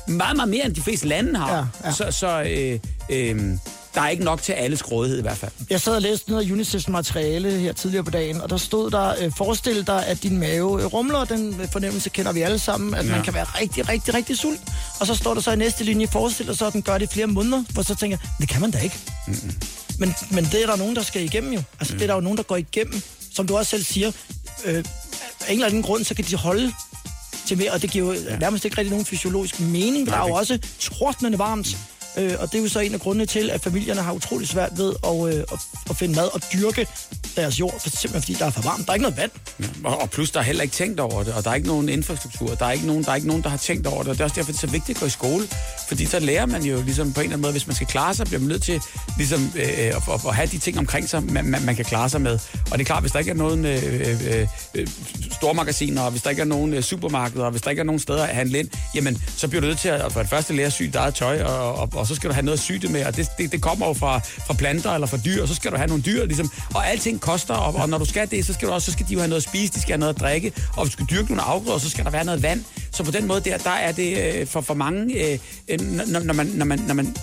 [0.07, 1.55] meget, meget mere, end de fleste lande har.
[1.55, 1.93] Ja, ja.
[1.93, 2.79] Så, så øh,
[3.10, 3.57] øh,
[3.97, 5.51] der er ikke nok til alles grådighed i hvert fald.
[5.69, 8.91] Jeg sad og læste noget af UNICEF's materiale her tidligere på dagen, og der stod
[8.91, 12.60] der, øh, forestil dig, at din mave øh, rumler, den øh, fornemmelse kender vi alle
[12.60, 13.12] sammen, at ja.
[13.12, 14.67] man kan være rigtig, rigtig, rigtig sulten.
[14.99, 17.05] Og så står der så i næste linje, forestil dig så, at den gør det
[17.05, 18.99] i flere måneder, hvor så tænker jeg, det kan man da ikke.
[19.27, 19.51] Mm-hmm.
[19.99, 21.62] Men, men det er der nogen, der skal igennem jo.
[21.79, 21.99] Altså mm.
[21.99, 23.01] det er der jo nogen, der går igennem.
[23.33, 24.12] Som du også selv siger,
[24.65, 24.83] øh, af
[25.47, 26.73] en eller anden grund, så kan de holde
[27.47, 28.38] til mere, og det giver jo ja.
[28.38, 30.07] nærmest ikke rigtig nogen fysiologisk mening.
[30.07, 31.77] Der er jo også tordnende varmt.
[32.17, 34.77] Øh, og det er jo så en af grundene til, at familierne har utrolig svært
[34.77, 36.88] ved at, øh, at, at finde mad og dyrke
[37.41, 38.86] deres jord, for simpelthen fordi der er for varmt.
[38.86, 39.32] Der er ikke noget vand.
[39.84, 41.89] Og, og plus, der er heller ikke tænkt over det, og der er ikke nogen
[41.89, 42.56] infrastruktur.
[42.56, 44.19] Der er ikke nogen, der, er ikke nogen, der har tænkt over det, og det
[44.19, 45.47] er også derfor, det er så vigtigt at gå i skole.
[45.88, 48.13] Fordi så lærer man jo ligesom på en eller anden måde, hvis man skal klare
[48.13, 48.82] sig, bliver man nødt til
[49.17, 52.10] ligesom, øh, at, at, at have de ting omkring sig, man, man, man kan klare
[52.10, 52.39] sig med.
[52.71, 54.88] Og det er klart, hvis der ikke er nogen øh, øh, øh, øh,
[55.32, 58.00] stormagasiner, og hvis der ikke er nogen øh, supermarkeder, og hvis der ikke er nogen
[58.00, 60.65] steder at handle ind, jamen, så bliver du nødt til at for det første lære
[60.65, 62.71] at sy dit eget tøj, og, og, og, så skal du have noget at sy
[62.71, 65.47] det med, og det, det, det kommer jo fra, fra planter eller fra dyr, og
[65.47, 68.32] så skal du have nogle dyr, ligesom, og alting koster, og, og når du skal
[68.32, 69.92] det, så skal, du også, så skal de jo have noget at spise, de skal
[69.92, 72.26] have noget at drikke, og hvis du skal dyrke nogle afgrøder, så skal der være
[72.26, 72.63] noget vand.
[72.92, 76.20] Så på den måde der, der er det øh, for, for mange, øh, øh, når,
[76.20, 77.16] når, man, når, man, når man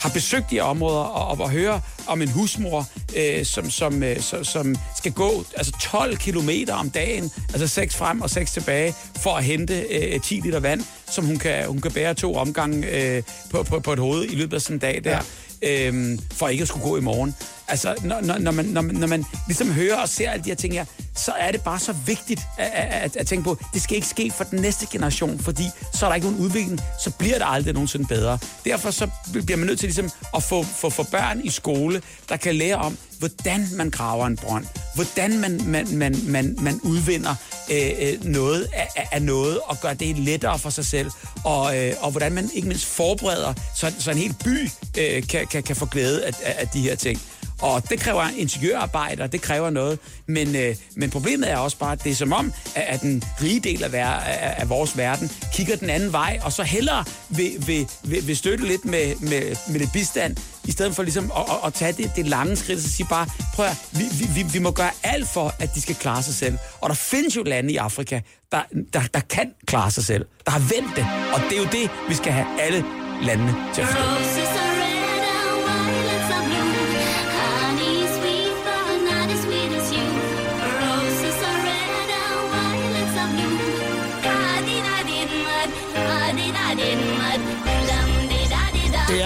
[0.00, 4.20] har besøgt de områder, og, og, og hører om en husmor, øh, som, som, øh,
[4.20, 8.94] som, som skal gå altså 12 kilometer om dagen, altså 6 frem og 6 tilbage,
[9.16, 12.86] for at hente øh, 10 liter vand, som hun kan, hun kan bære to omgange
[12.86, 15.10] øh, på, på, på et hoved i løbet af sådan en dag der.
[15.10, 15.20] Ja
[15.62, 17.34] øhm, for ikke at skulle gå i morgen.
[17.72, 20.50] Altså, når, når, når, man, når, man, når man ligesom hører og ser alle de
[20.50, 20.84] her ting her,
[21.16, 24.06] så er det bare så vigtigt at, at, at, at tænke på, det skal ikke
[24.06, 27.46] ske for den næste generation, fordi så er der ikke nogen udvikling, så bliver det
[27.48, 28.38] aldrig nogensinde bedre.
[28.64, 32.36] Derfor så bliver man nødt til ligesom at få, få, få børn i skole, der
[32.36, 37.34] kan lære om, hvordan man graver en brønd, hvordan man, man, man, man, man udvinder
[37.72, 41.10] øh, øh noget af, af- noget, og gør det lettere for sig selv,
[41.44, 45.46] og, øh, og hvordan man ikke mindst forbereder, så, så en hel by øh, kan,
[45.46, 47.20] kan, kan få glæde af, af de her ting.
[47.62, 49.98] Og det kræver ingeniørarbejde, og det kræver noget.
[50.26, 53.22] Men, øh, men problemet er også bare, at det er som om, at, at den
[53.42, 57.04] rige del af, ver- af, af vores verden kigger den anden vej, og så hellere
[57.28, 61.32] vil, vil, vil, vil støtte lidt med, med, med lidt bistand, i stedet for ligesom
[61.36, 64.04] at, at, at tage det, det lange skridt, og så sige bare, prøv at, vi,
[64.12, 66.58] vi, vi, vi må gøre alt for, at de skal klare sig selv.
[66.80, 68.20] Og der findes jo lande i Afrika,
[68.52, 71.06] der, der, der kan klare sig selv, der har vendt det.
[71.34, 72.84] Og det er jo det, vi skal have alle
[73.22, 74.61] landene til at forstå.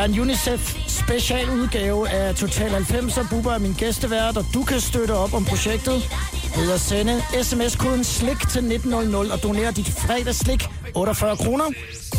[0.06, 4.80] En UNICEF special udgave af Total 90, og Bubber er min gæstevært, og du kan
[4.80, 6.08] støtte op om projektet
[6.56, 11.64] ved at sende sms-koden SLIK til 1900 og donere dit fredagslik 48 kroner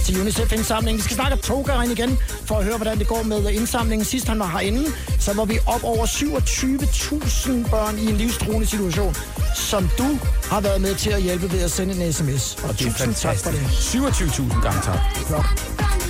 [0.05, 0.97] til UNICEF-indsamlingen.
[0.97, 1.37] Vi skal snakke
[1.83, 4.05] ind igen for at høre, hvordan det går med indsamlingen.
[4.05, 4.85] Sidst han var herinde,
[5.19, 9.15] så var vi op over 27.000 børn i en livstruende situation,
[9.55, 12.55] som du har været med til at hjælpe ved at sende en sms.
[12.63, 13.59] Og Det er tusind tak for det.
[13.59, 14.99] 27.000 gange tak.
[15.27, 16.06] Flot.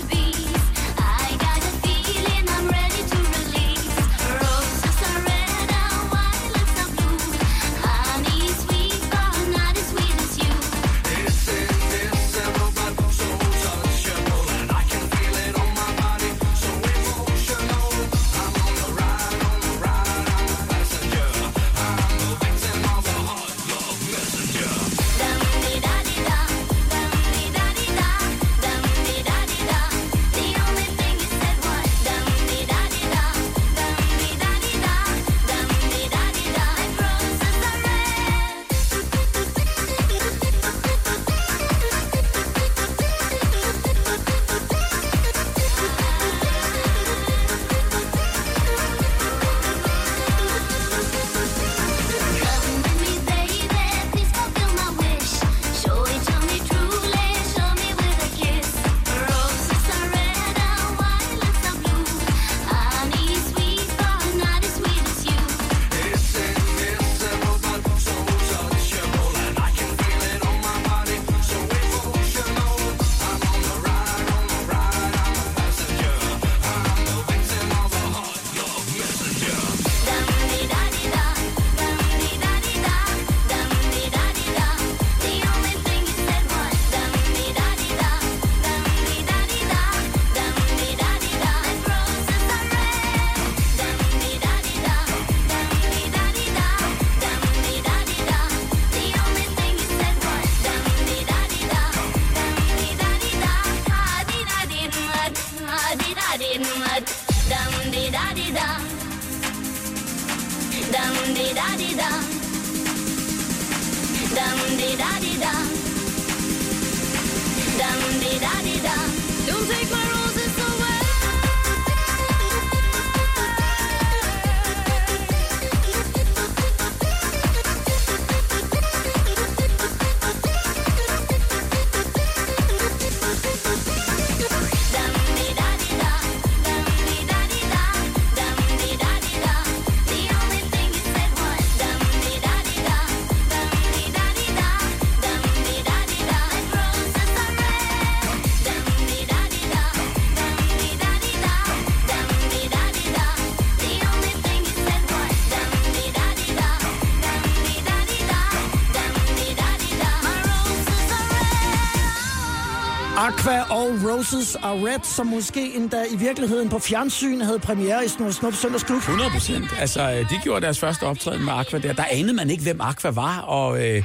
[164.17, 168.53] Roses og Red, som måske endda i virkeligheden på fjernsyn havde premiere i Snor Snup
[168.53, 168.97] Søndagsklub.
[168.97, 169.65] 100 procent.
[169.79, 171.93] Altså, øh, de gjorde deres første optræden med Aqua der.
[171.93, 174.03] Der anede man ikke, hvem Aqua var, og øh, jeg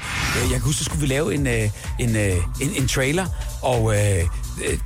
[0.50, 3.26] kan huske, så skulle vi lave en, øh, en, øh, en, en trailer
[3.62, 4.24] og, øh,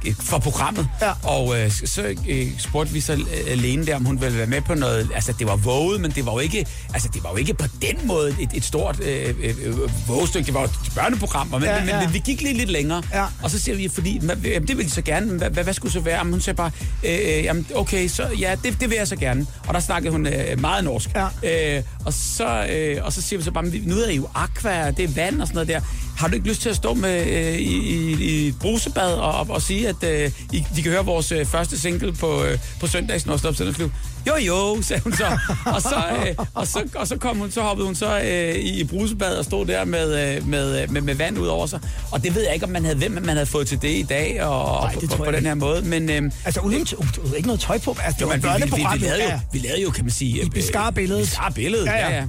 [0.07, 0.89] øh, for programmet.
[1.03, 1.12] Ja.
[1.22, 4.61] Og øh, så øh, spurgte vi så øh, Lene der, om hun ville være med
[4.61, 5.09] på noget.
[5.14, 7.66] Altså, det var våget, men det var jo ikke, altså, det var jo ikke på
[7.83, 10.47] den måde et, et stort øh, øh, øh, vågestykke.
[10.47, 12.01] Det var jo et børneprogram, men, Ja, men, ja.
[12.01, 13.03] men vi gik lige lidt længere.
[13.14, 13.24] Ja.
[13.43, 14.20] Og så siger vi, fordi
[14.55, 16.16] jamen, det vil de så gerne, men hvad, hvad, hvad skulle så være?
[16.18, 16.70] Jamen, hun sagde bare,
[17.05, 19.47] øh, øh, jamen, okay, så ja, det, det vil jeg så gerne.
[19.66, 21.11] Og der snakkede hun øh, meget norsk.
[21.43, 21.77] Ja.
[21.77, 24.29] Øh, og, så, øh, og så siger vi så bare, "Men nu er I jo
[24.35, 25.81] aqua, det er vand og sådan noget der.
[26.17, 29.33] Har du ikke lyst til at stå med øh, i, i, i et brusebad og,
[29.39, 32.59] og, og sige, at øh, I, de kan høre vores øh, første single på, øh,
[32.81, 33.91] på søndags sender Søndagsklub?
[34.27, 35.39] Jo, jo, sagde hun så.
[35.66, 38.85] Og så, øh, og så, og så, kom hun, så hoppede hun så øh, i,
[38.85, 41.81] brusebad og stod der med, øh, med, øh, med, med vand ud over sig.
[42.12, 44.03] Og det ved jeg ikke, om man havde, hvem man havde fået til det i
[44.03, 45.83] dag og, Nej, det på, på jeg den her måde.
[45.83, 47.97] Men, øh, Altså uden t- uh, ikke noget tøj på.
[48.05, 50.12] Altså, det jo, men vi, vi, vi, vi, lavede jo, vi lavede jo, kan man
[50.12, 50.43] sige...
[50.43, 51.22] I beskar billedet.
[51.24, 52.24] Beskar billedet, Ja, ja, ja.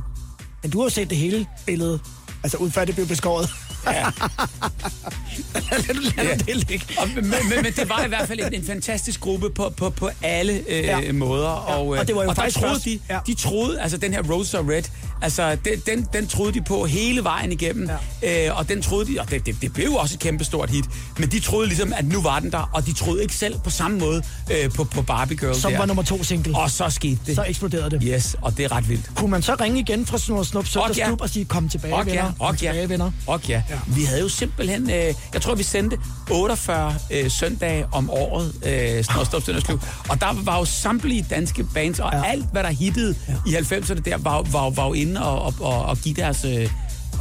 [0.64, 2.00] Men du har set det hele billede.
[2.44, 3.50] Altså ud før det blev beskåret.
[3.94, 4.04] Ja.
[5.72, 6.24] lad du lad Ja.
[6.30, 6.36] ja.
[6.36, 6.86] det ligge.
[6.98, 9.90] Og, men, men, men det var i hvert fald en, en fantastisk gruppe på, på,
[9.90, 11.00] på alle øh, Ja.
[11.00, 11.12] ja.
[11.12, 11.48] måder.
[11.50, 13.14] Og, øh, og det var jo og der faktisk troede de, ja.
[13.16, 13.20] ja.
[13.28, 14.84] de troede, altså den her Rose og Red,
[15.22, 17.90] altså den, den, den troede de på hele vejen igennem.
[18.22, 18.48] Ja.
[18.50, 20.70] Øh, og den troede de, og det, det, det blev jo også et kæmpe stort
[20.70, 20.86] hit,
[21.18, 23.70] men de troede ligesom, at nu var den der, og de troede ikke selv på
[23.70, 25.78] samme måde øh, på, på Barbie Girl Som der.
[25.78, 26.58] var nummer to single.
[26.58, 27.36] Og så skete det.
[27.36, 28.02] Så eksploderede det.
[28.04, 29.12] Yes, og det er ret vildt.
[29.16, 31.24] Kunne man så ringe igen fra Snor Snup Søndagsklub ja.
[31.24, 32.24] og sige, kom tilbage, Og ja, venner.
[32.26, 33.12] Kom og ja, tilbage, venner.
[33.28, 33.62] og ja.
[33.70, 33.77] Ja.
[33.88, 35.98] Vi havde jo simpelthen, øh, jeg tror vi sendte
[36.32, 42.00] 48 øh, søndage om året, øh, Snorstop Søndagsklub, og der var jo samtlige danske bands,
[42.00, 42.24] og ja.
[42.26, 43.16] alt hvad der hittede
[43.48, 43.60] ja.
[43.60, 46.46] i 90'erne der, var, var, var jo inde og, og, og, og give deres...
[46.46, 46.70] Øh,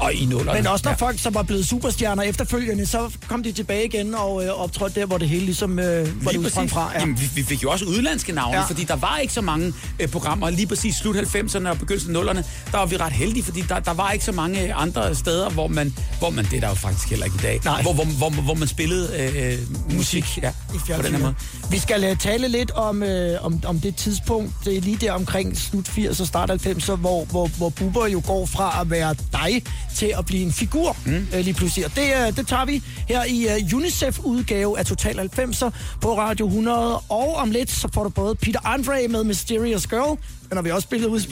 [0.00, 0.58] og i nullerne.
[0.58, 0.96] Men også når ja.
[0.96, 5.06] folk, som var blevet superstjerner efterfølgende, så kom de tilbage igen og øh, optrådte der,
[5.06, 6.72] hvor det hele ligesom, øh, hvor det Lige præcis.
[6.72, 6.90] fra.
[6.94, 7.00] Ja.
[7.00, 8.64] Jamen, vi, vi fik jo også udlandske navne, Ja.
[8.64, 10.50] fordi der var ikke så mange øh, programmer.
[10.50, 12.42] Lige præcis slut 90'erne og begyndelsen af 0'erne,
[12.72, 15.68] der var vi ret heldige, fordi der, der var ikke så mange andre steder, hvor
[15.68, 17.82] man, hvor man, det er der jo faktisk heller ikke i dag, Nej.
[17.82, 19.58] Hvor, hvor, hvor, hvor man spillede øh,
[19.96, 21.34] musik ja, i på den her måde.
[21.70, 23.08] Vi skal uh, tale lidt om, uh,
[23.40, 27.24] om, om det tidspunkt, det er lige der omkring slut 80 og start 90'er, hvor,
[27.24, 29.62] hvor, hvor Bubber jo går fra at være dig
[29.96, 31.28] til at blive en figur mm.
[31.32, 31.84] uh, lige pludselig.
[31.84, 35.70] Og det, uh, det tager vi her i uh, UNICEF-udgave af Total 90'er
[36.00, 36.98] på Radio 100.
[37.08, 40.18] Og om lidt, så får du både Peter Andre med Mysterious Girl,
[40.48, 41.22] den har vi også spillet ud i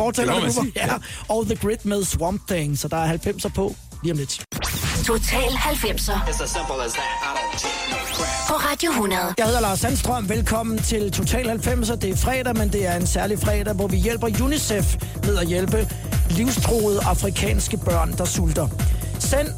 [0.52, 0.94] sige, ja.
[1.28, 2.78] og The Grid med Swamp Thing.
[2.78, 4.44] Så der er 90'er på lige om lidt.
[5.06, 7.10] Total 90'er It's as simple as that.
[7.22, 7.73] I don't crap
[8.48, 9.34] på Radio 100.
[9.38, 10.28] Jeg hedder Lars Sandstrøm.
[10.28, 11.96] Velkommen til Total 90'er.
[11.96, 14.96] Det er fredag, men det er en særlig fredag, hvor vi hjælper UNICEF
[15.26, 15.88] med at hjælpe
[16.30, 18.68] livstruede afrikanske børn, der sulter.
[19.18, 19.48] Send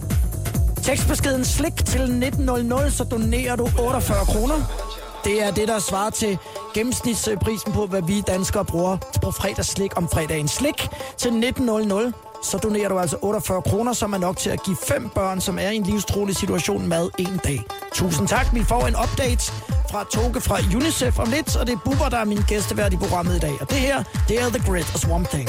[0.82, 4.86] tekstbeskeden slik til 1900, så donerer du 48 kroner.
[5.24, 6.38] Det er det, der svarer til
[6.74, 10.48] gennemsnitsprisen på, hvad vi danskere bruger på fredagsslik om fredagen.
[10.48, 10.88] Slik
[11.18, 12.12] til 1900,
[12.42, 15.58] så donerer du altså 48 kroner, som er nok til at give fem børn, som
[15.58, 17.64] er i en livstruelig situation, mad en dag.
[17.92, 18.54] Tusind tak.
[18.54, 19.52] Vi får en update
[19.90, 22.96] fra Toge fra UNICEF om lidt, og det er Bubber, der er min gæstevært i
[22.96, 23.54] programmet i dag.
[23.60, 25.48] Og det her, det er The Grid og Swamp Thing.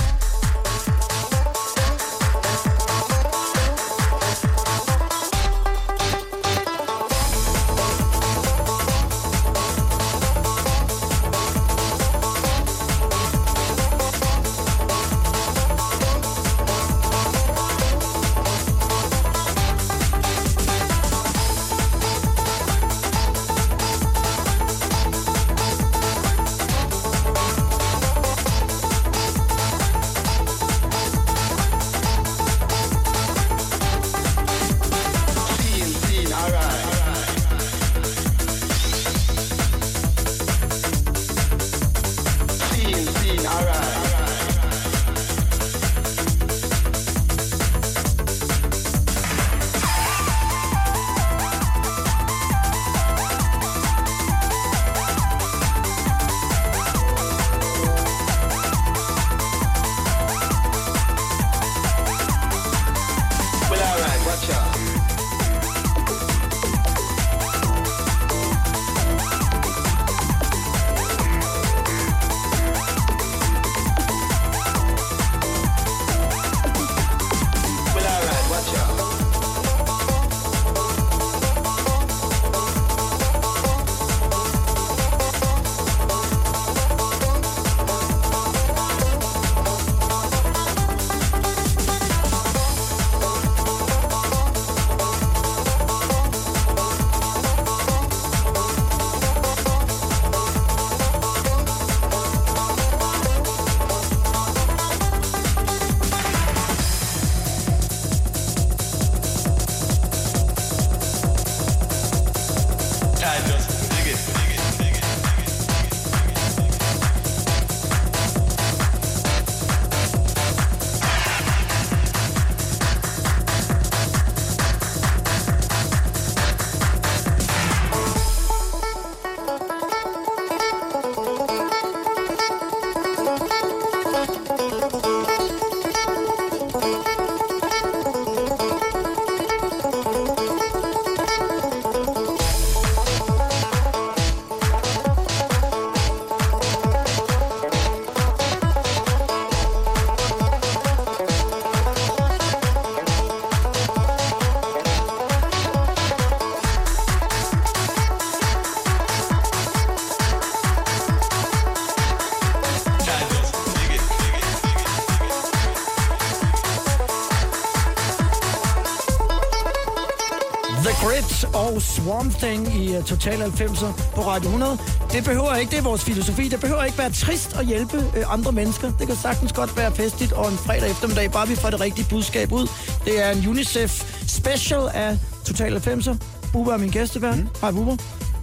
[171.79, 174.77] Swamp Thing i uh, Total 90'er på Radio 100.
[175.11, 178.33] Det behøver ikke, det er vores filosofi, det behøver ikke være trist at hjælpe uh,
[178.33, 178.91] andre mennesker.
[178.99, 182.05] Det kan sagtens godt være festligt og en fredag eftermiddag, bare vi får det rigtige
[182.09, 182.67] budskab ud.
[183.05, 186.15] Det er en UNICEF special af Total 90'er.
[186.53, 187.37] Bubber er min gæstevært.
[187.37, 187.47] Mm.
[187.61, 187.95] Hej Bubber.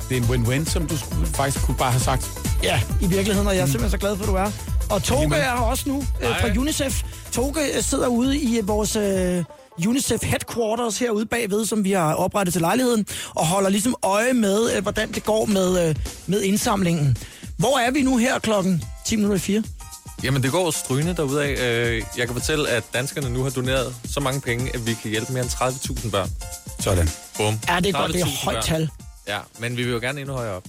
[0.08, 0.96] Det er en win-win, som du
[1.34, 2.30] faktisk kunne bare have sagt.
[2.62, 4.50] Ja, i virkeligheden, og jeg er simpelthen så glad for, at du er.
[4.90, 7.02] Og Toge er her også nu øh, fra UNICEF.
[7.32, 9.44] Toge øh, sidder ude i vores øh,
[9.78, 14.76] UNICEF headquarters herude bagved, som vi har oprettet til lejligheden, og holder ligesom øje med,
[14.76, 15.94] øh, hvordan det går med, øh,
[16.26, 17.16] med indsamlingen.
[17.56, 19.62] Hvor er vi nu her klokken 10 minutter i 4?
[20.22, 21.50] Jamen, det går strygende derude af.
[21.86, 25.10] Øh, Jeg kan fortælle, at danskerne nu har doneret så mange penge, at vi kan
[25.10, 26.28] hjælpe mere end 30.000 børn.
[26.80, 27.08] Sådan.
[27.36, 27.54] Bum.
[27.68, 28.88] Ja, det er godt, det er 30.000 højt tal.
[29.28, 30.64] Ja, men vi vil jo gerne endnu højere op.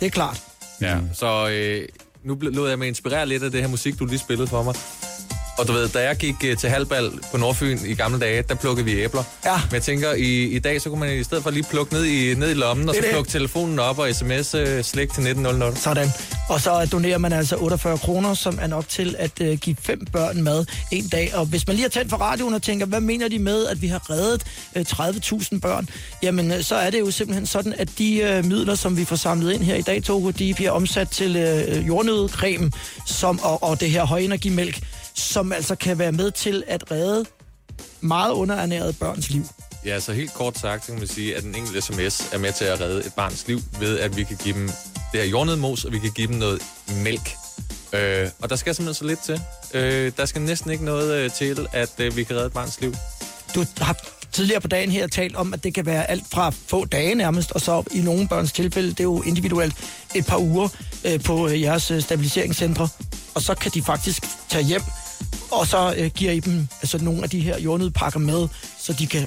[0.00, 0.42] Det er klart.
[0.80, 0.98] Ja.
[1.14, 1.88] Så øh,
[2.24, 4.74] nu lod jeg mig inspirere lidt af det her musik, du lige spillede for mig.
[5.60, 8.54] Og du ved, da jeg gik øh, til halvbal på Nordfyn i gamle dage, der
[8.54, 9.22] plukkede vi æbler.
[9.44, 9.60] Ja.
[9.64, 12.04] Men jeg tænker, i, i dag, så kunne man i stedet for lige plukke ned
[12.04, 13.10] i, ned i lommen, og så det.
[13.10, 15.76] plukke telefonen op og sms øh, slik til 1900.
[15.76, 16.08] Sådan.
[16.48, 20.06] Og så donerer man altså 48 kroner, som er nok til at uh, give fem
[20.12, 21.34] børn mad en dag.
[21.34, 23.82] Og hvis man lige har tændt for radioen og tænker, hvad mener de med, at
[23.82, 24.44] vi har reddet
[24.76, 25.88] uh, 30.000 børn?
[26.22, 29.16] Jamen, uh, så er det jo simpelthen sådan, at de uh, midler, som vi får
[29.16, 32.70] samlet ind her i dag, Togo, de bliver omsat til uh, jordnødecreme
[33.06, 34.80] som, og, og det her højenergimælk,
[35.14, 37.24] som altså kan være med til at redde
[38.00, 39.44] meget underernærede børns liv.
[39.84, 42.64] Ja, så helt kort sagt, kan man sige, at en enkelt sms er med til
[42.64, 44.66] at redde et barns liv, ved at vi kan give dem
[45.12, 46.62] det her jordnødmos, og vi kan give dem noget
[47.04, 47.30] mælk.
[47.92, 49.40] Øh, og der skal simpelthen så lidt til.
[49.74, 52.80] Øh, der skal næsten ikke noget øh, til, at øh, vi kan redde et barns
[52.80, 52.94] liv.
[53.54, 53.96] Du har
[54.32, 57.52] tidligere på dagen her talt om, at det kan være alt fra få dage nærmest,
[57.52, 59.74] og så i nogle børns tilfælde, det er jo individuelt,
[60.14, 60.68] et par uger
[61.04, 62.88] øh, på øh, jeres øh, stabiliseringscentre.
[63.34, 64.82] Og så kan de faktisk tage hjem,
[65.50, 69.06] og så øh, giver I dem altså, nogle af de her jordnødpakker med, så de
[69.06, 69.26] kan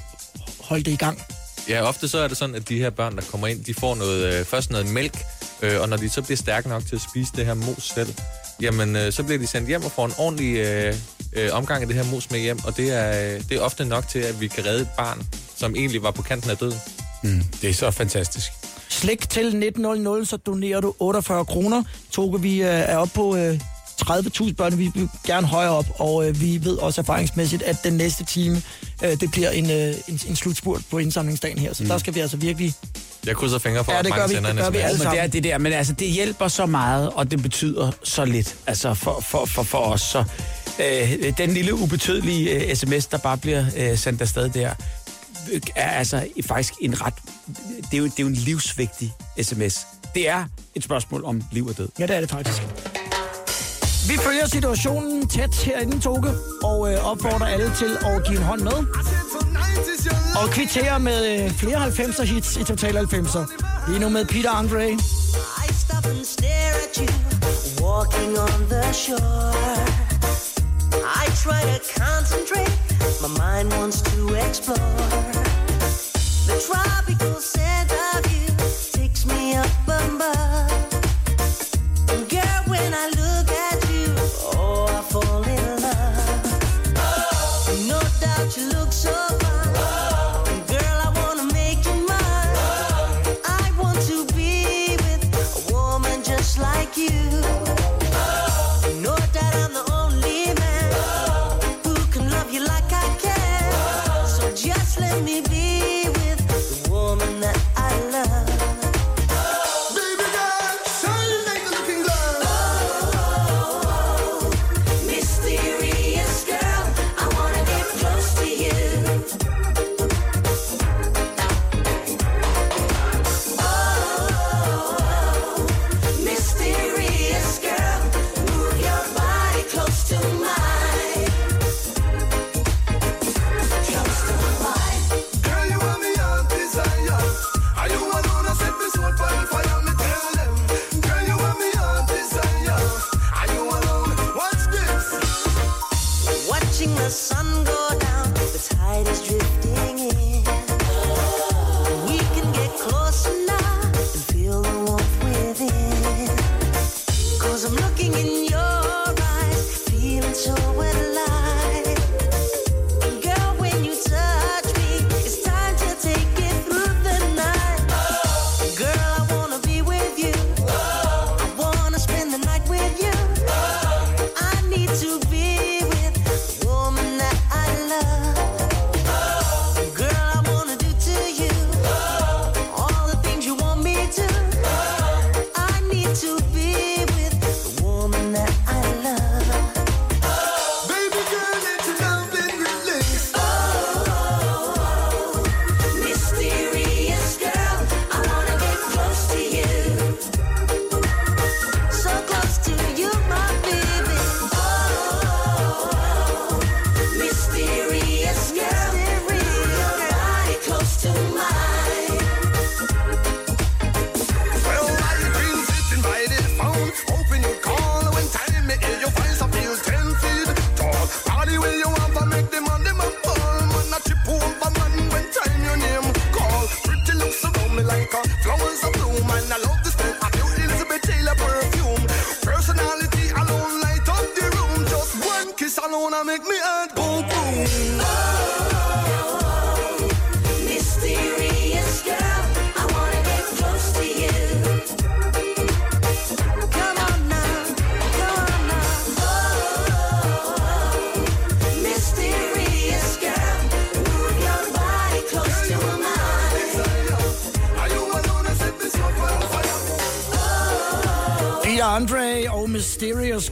[0.60, 1.22] holde det i gang.
[1.68, 3.94] Ja, ofte så er det sådan, at de her børn, der kommer ind, de får
[3.94, 5.18] noget, øh, først noget mælk,
[5.62, 8.14] øh, og når de så bliver stærke nok til at spise det her mos selv,
[8.60, 10.94] jamen øh, så bliver de sendt hjem og får en ordentlig øh,
[11.34, 13.84] øh, omgang af det her mos med hjem, og det er, øh, det er ofte
[13.84, 15.26] nok til, at vi kan redde et barn,
[15.56, 16.78] som egentlig var på kanten af døden.
[17.22, 18.52] Mm, det er så fantastisk.
[18.88, 21.82] Slik til 1900, så donerer du 48 kroner.
[22.12, 23.60] Toge, vi øh, er oppe på øh,
[24.02, 24.78] 30.000 børn.
[24.78, 28.62] Vi vil gerne højere op, og øh, vi ved også erfaringsmæssigt, at den næste time,
[29.04, 31.72] øh, det bliver en, øh, en, en slutspurt på indsamlingsdagen her.
[31.74, 31.88] Så mm.
[31.88, 32.74] der skal vi altså virkelig...
[33.26, 34.34] Jeg krydser fingre for, Ja, at mange vi.
[34.34, 35.32] sender en Det gør vi alle Men det er sammen.
[35.32, 39.20] det der, men altså, det hjælper så meget, og det betyder så lidt, altså for,
[39.20, 40.00] for, for, for os.
[40.00, 40.24] Så
[40.80, 44.74] øh, den lille ubetydelige øh, sms, der bare bliver øh, sendt afsted der,
[45.76, 47.14] er altså faktisk en ret...
[47.90, 49.86] Det er jo, det er jo en livsvigtig sms.
[50.14, 50.44] Det er
[50.74, 51.88] et spørgsmål om liv og død.
[51.98, 52.62] Ja, det er det faktisk.
[54.08, 56.30] Vi følger situationen tæt herinde, Toge,
[56.62, 58.86] og øh, opfordrer alle til at give en hånd med.
[60.42, 63.88] Og kvitterer med øh, flere 90'er hits i Total 90'er.
[63.88, 64.90] Lige nu med Peter Andre.
[64.90, 64.96] I
[65.72, 70.03] stop and stare at you walking on the shore.
[71.02, 72.70] I try to concentrate,
[73.22, 74.76] my mind wants to explore.
[76.46, 78.33] The tropical scent of you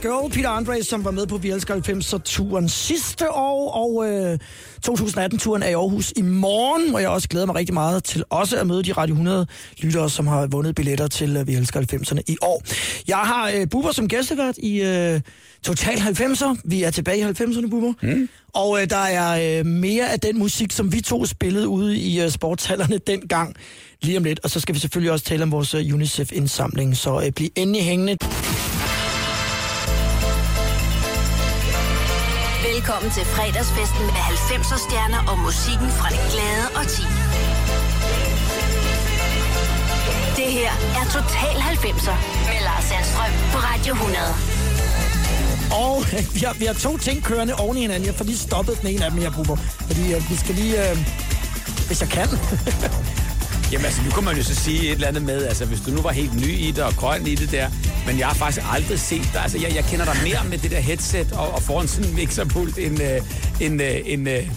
[0.03, 0.31] Girl.
[0.31, 4.39] Peter Andre, som var med på Vi Elsker 90'er-turen sidste år, og øh,
[4.87, 8.57] 2018-turen er i Aarhus i morgen, hvor jeg også glæder mig rigtig meget til også
[8.57, 12.37] at møde de Radio 100-lyttere, som har vundet billetter til øh, Vi Elsker 90'erne i
[12.41, 12.63] år.
[13.07, 15.21] Jeg har øh, Bubber som gæstevært i øh,
[15.63, 16.61] Total 90'er.
[16.65, 17.93] Vi er tilbage i 90'erne, Bubber.
[18.01, 18.29] Mm.
[18.53, 22.21] Og øh, der er øh, mere af den musik, som vi to spillede ude i
[22.21, 23.55] øh, sportshallerne dengang,
[24.01, 24.39] lige om lidt.
[24.43, 27.83] Og så skal vi selvfølgelig også tale om vores øh, UNICEF-indsamling, så øh, bliv endelig
[27.83, 28.17] hængende.
[32.83, 37.03] Velkommen til fredagsfesten med 90'er stjerner og musikken fra det glade og ti.
[40.39, 42.17] Det her er Total 90'er
[42.49, 44.25] med Lars Sandstrøm på Radio 100.
[45.85, 48.05] Og øh, vi har, vi har to ting kørende oven i hinanden.
[48.05, 49.57] Jeg får lige stoppet den ene af dem jeg Bubber.
[49.89, 50.89] Fordi øh, vi skal lige...
[50.89, 50.97] Øh,
[51.87, 52.29] hvis jeg kan.
[53.71, 55.91] Jamen altså, nu kan man jo så sige et eller andet med, altså hvis du
[55.91, 57.69] nu var helt ny i det og grøn i det der,
[58.05, 60.71] men jeg har faktisk aldrig set dig, altså jeg, jeg kender dig mere med det
[60.71, 63.21] der headset og, og foran sådan en mixerpult, end, øh,
[63.59, 64.49] end, øh, end øh,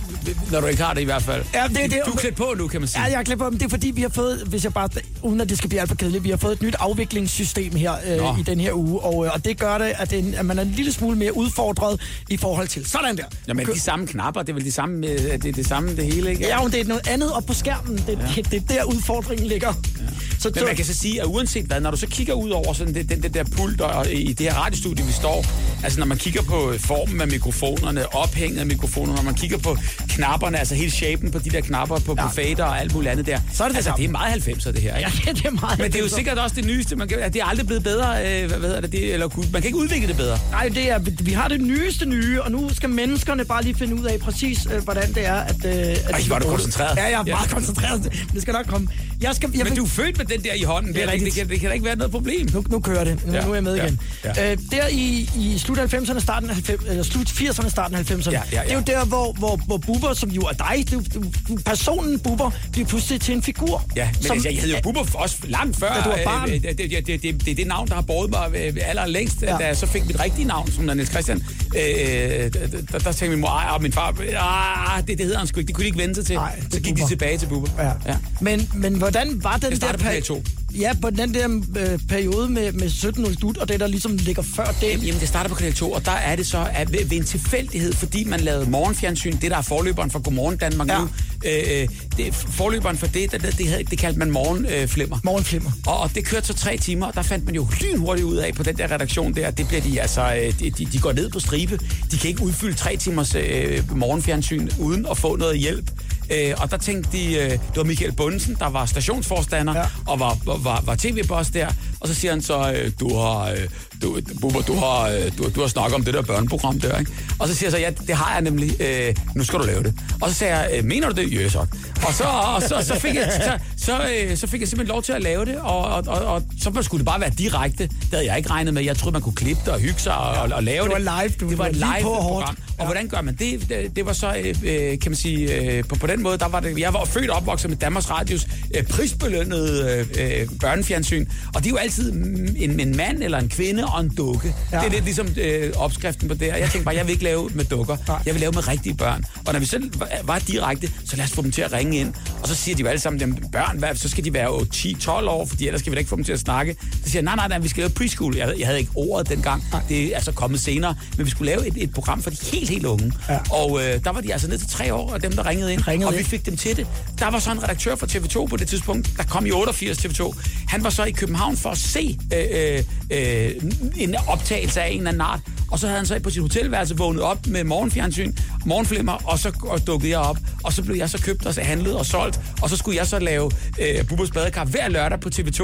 [0.53, 1.45] når du ikke har det i hvert fald.
[1.55, 2.01] Ja, det er det.
[2.07, 3.03] Du er klædt på nu, kan man sige.
[3.03, 4.89] Ja, jeg er klar på, men det er fordi, vi har fået, hvis jeg bare,
[5.23, 7.93] uden at det skal blive alt for kedeligt, vi har fået et nyt afviklingssystem her
[8.19, 8.33] Nå.
[8.33, 10.59] øh, i den her uge, og, øh, og det gør det, at, det, at man
[10.59, 13.25] er en lille smule mere udfordret i forhold til sådan der.
[13.49, 16.05] Jamen, de samme knapper, det er vel de samme, øh, det er det samme det
[16.05, 16.47] hele, ikke?
[16.47, 17.97] Ja, men det er noget andet op på skærmen.
[17.97, 18.43] Det, ja.
[18.43, 19.69] det, det er der udfordringen ligger.
[19.69, 20.03] Ja.
[20.39, 22.73] Så, Men man kan så sige, at uanset hvad, når du så kigger ud over
[22.73, 25.47] sådan det, den, den der pult og, og i det her radiostudie, vi står,
[25.85, 29.77] altså når man kigger på formen af mikrofonerne, ophænget af mikrofonerne, når man kigger på
[30.17, 32.27] knapperne, altså hele shapen på de der knapper på, ja.
[32.29, 33.41] på fader og alt muligt andet der.
[33.53, 34.03] Så er det det altså, samme.
[34.03, 35.11] det er meget 90'er det her, ikke?
[35.27, 35.79] Ja, det er meget.
[35.79, 36.97] Men det er jo sikkert også det nyeste.
[36.97, 38.07] Man kan, det er aldrig blevet bedre.
[38.43, 39.13] Øh, hvad, hedder det, det?
[39.13, 40.39] Eller, man kan ikke udvikle det bedre.
[40.51, 43.95] Nej, det er, vi har det nyeste nye, og nu skal menneskerne bare lige finde
[43.95, 45.65] ud af præcis, øh, hvordan det er, at...
[45.65, 46.47] Øh, at Ej, skal du det.
[46.47, 46.97] koncentreret.
[46.97, 47.35] Ja, jeg er Ja.
[47.35, 48.13] meget koncentreret.
[48.35, 48.89] Det skal nok komme.
[49.21, 50.95] Jeg skal, jeg Men vil- du er født med den der i hånden.
[50.95, 52.49] Det, er det, det, kan, det kan da ikke være noget problem.
[52.55, 53.27] Nu, nu kører det.
[53.27, 54.01] Nu, ja, Ja, nu er jeg med ja, igen.
[54.25, 54.53] ja.
[54.53, 58.31] Øh, der i, i slut 90'erne, starten af 90, eller slut 80'erne, starten af 90'erne,
[58.31, 58.63] Ja, ja, ja.
[58.63, 59.77] det er jo der, hvor, hvor, hvor
[60.07, 63.85] Bubber, som jo er dig, du, du, du, personen Bubber, bliver pludselig til en figur.
[63.97, 65.89] Ja, men som, altså, jeg hed jo Bubber også langt før.
[65.95, 66.49] Da du var barn.
[66.49, 68.77] øh, øh, Det, det, det, det, det, er det navn, der har båret mig øh,
[68.83, 69.57] allerlængst, Ja.
[69.57, 71.43] da jeg så fik mit rigtige navn, som er Niels Christian.
[71.77, 75.27] Øh, øh, der, der, der tænkte min mor ej, og min far, ah, det, det
[75.27, 75.67] hedder han sgu ikke.
[75.69, 76.37] Det kunne de ikke vente sig til.
[76.37, 77.05] Nej, er så gik Bubber.
[77.05, 77.69] de tilbage til Bubber.
[77.79, 77.91] Ja.
[78.13, 78.17] ja.
[78.41, 79.77] Men, men hvordan var den Jeg der...
[79.77, 80.43] startede på peri- Kanal 2.
[80.81, 84.43] Ja, på den der øh, periode med, med 17.0 dut, og det, der ligesom ligger
[84.43, 85.07] før det.
[85.07, 87.25] Jamen, det starter på Kanal 2, og der er det så at ved, ved en
[87.25, 90.99] tilfældighed, fordi man lavede morgenfjernsyn, det der er forløberen for Godmorgen Danmark Ja.
[90.99, 91.09] nu.
[91.47, 95.19] Øh, det, forløberen for det, det, det, havde- det kaldte man morgenflimmer.
[95.25, 95.71] Morgenflimmer.
[95.87, 98.55] Og, og det kørte så tre timer, og der fandt man jo lynhurtigt ud af
[98.55, 101.31] på den der redaktion der, det bliver de altså, øh, de, de, de går ned
[101.31, 101.79] på stribe.
[102.11, 105.91] De kan ikke udfylde tre timers øh, morgenfjernsyn uden at få noget hjælp.
[106.33, 109.85] Øh, og der tænkte de, øh, det var Michael Bundesen, der var stationsforstander, Ja.
[110.07, 111.69] og var, var, var, var tv-boss der.
[112.01, 113.59] Og så siger han så, øh, du har, øh,
[114.03, 117.13] du, Bubber, du har, øh, du, du har snakket om det der børneprogram der, ikke?
[117.39, 118.83] Og så siger jeg så, ja, det har jeg nemlig.
[118.83, 119.95] Øh, nu skal du lave det.
[120.23, 121.33] Og så sagde jeg, øh, mener du det?
[121.33, 121.59] Ja, så.
[122.07, 125.03] Og så, og så, så, fik jeg, så, så, øh, så fik jeg simpelthen lov
[125.03, 127.83] til at lave det, og, og, og, og så skulle det bare være direkte.
[127.87, 128.83] Det havde jeg ikke regnet med.
[128.83, 131.07] Jeg troede, man kunne klippe det og hygge sig og, og, og lave Det det.
[131.07, 131.49] var live, du.
[131.51, 132.57] Det var Det et var lige live program.
[132.79, 133.69] Og hvordan gør man det?
[133.69, 136.61] Det, det var så, øh, kan man sige, øh, på, på den måde, der var
[136.61, 141.27] det, jeg var født og opvokset med Danmarks Radios øh, prisbelønnede øh, øh, børnefjernsyn.
[141.55, 144.55] Og det er jo altid en, en mand eller en kvinde og en dukke.
[144.73, 144.77] Ja.
[144.79, 146.53] Det er lidt ligesom øh, opskriften på det.
[146.53, 147.97] Og jeg tænkte bare, jeg vil ikke lave med dukker.
[148.09, 148.23] Nej.
[148.27, 149.25] Jeg vil lave med rigtige børn.
[149.47, 149.91] Og når vi selv
[150.25, 152.15] var- direkte, så lad os få dem til at ringe ind.
[152.43, 155.11] Og så siger de jo alle sammen, jamen, børn, hvad, så skal de være 10-12
[155.29, 156.77] år, fordi ellers skal vi da ikke få dem til at snakke.
[157.05, 158.37] Så siger jeg, nej, nej, nej, vi skal lave preschool.
[158.37, 159.65] Jeg, jeg havde ikke ordet dengang.
[159.89, 160.95] Det er altså kommet senere.
[161.17, 163.13] Men vi skulle lave et, et program for de helt, helt unge.
[163.29, 163.39] Ja.
[163.51, 165.89] Og øh, der var de altså ned til tre år, og dem, der ringede ind.
[165.89, 166.87] Ringede og vi fik dem til det.
[167.19, 170.35] Der var så en redaktør fra TV2 på det tidspunkt, der kom i 88 TV2.
[170.69, 173.53] Han var så i København for at se øh, øh, øh,
[173.97, 175.41] en optagelse af en eller anden art.
[175.71, 178.33] Og så havde han så på sit hotelværelse vågnet op med morgenfjernsyn,
[178.67, 180.39] morgenflimmer, og så og dukkede jeg op.
[180.65, 182.41] Og så blev jeg så købt og så handlet og solgt.
[182.63, 183.51] Og så skulle jeg så lave
[183.81, 185.63] øh, Bubbers Badekar hver lørdag på TV2.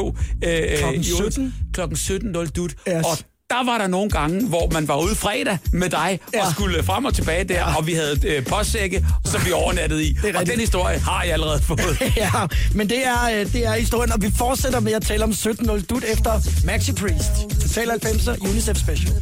[0.49, 1.55] Øh, Klokken i otte- 17?
[1.73, 2.71] Klokken 17.00 dut.
[2.89, 3.05] Yes.
[3.05, 3.19] Og
[3.53, 6.47] der var der nogle gange, hvor man var ude fredag med dig, Ja.
[6.47, 7.77] og skulle frem og tilbage der, ja.
[7.77, 10.17] og vi havde øh, postsække, som vi overnattede i.
[10.19, 10.51] Og rigtigt.
[10.51, 11.97] den historie har jeg allerede fået.
[12.17, 12.31] ja,
[12.75, 15.85] men det er, øh, det er historien, og vi fortsætter med at tale om 17.0
[15.87, 16.33] dut efter
[16.67, 17.33] Maxi Priest.
[17.63, 19.13] Total 90'er, UNICEF Special.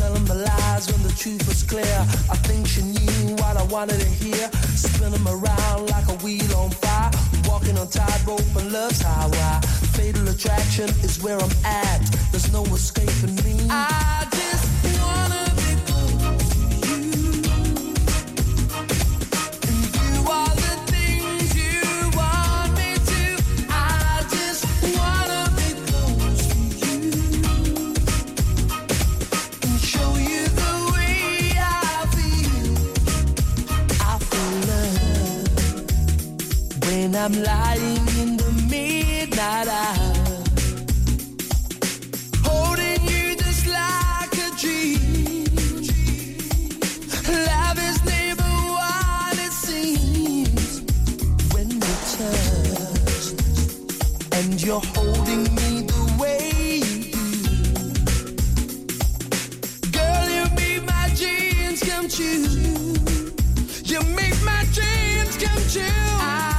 [0.00, 1.98] Telling my lies when the truth was clear.
[2.34, 4.44] I think she knew what I wanted to hear.
[4.76, 7.10] Spinning around like a wheel on fire.
[7.50, 9.60] Walking on tightrope and love's highway.
[9.98, 12.00] Fatal attraction is where I'm at.
[12.30, 13.66] There's no escaping me.
[13.68, 14.59] I just
[37.10, 40.14] when I'm lying in the midnight hour.
[42.44, 45.44] Holding you just like a dream.
[47.48, 50.82] Love is never what it seems
[51.52, 53.26] when you touch.
[54.32, 57.10] And you're holding me the way you.
[63.84, 65.82] You make my dreams come true.
[66.22, 66.49] I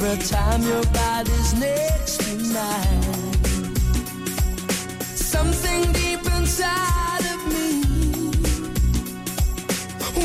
[0.00, 3.34] Every time your body's next to mine.
[5.16, 7.82] Something deep inside of me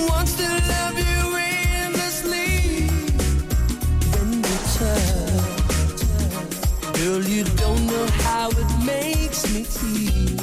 [0.10, 2.88] wants to love you endlessly.
[4.14, 6.02] When you touch,
[6.94, 10.43] girl, you don't know how it makes me feel.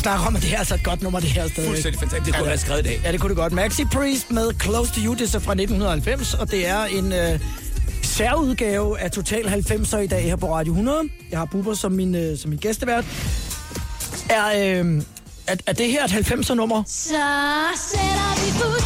[0.00, 1.68] Og snakker om, at det her er altså et godt nummer, det her stadig.
[1.68, 2.26] Fuldstændig fantastisk.
[2.26, 3.00] Det kunne være skrevet i dag.
[3.04, 3.52] Ja, det kunne det godt.
[3.52, 7.12] Maxi Priest med Close to You, det er så fra 1990, og det er en
[7.12, 7.40] øh,
[8.02, 10.98] særudgave af Total 90'er i dag her på Radio 100.
[11.30, 13.04] Jeg har Bubber som min, øh, som min gæstevært.
[14.30, 15.02] Er, øh,
[15.46, 16.82] er, er det her et 90'er nummer?
[16.86, 17.04] Så
[17.76, 18.82] sætter vi fod.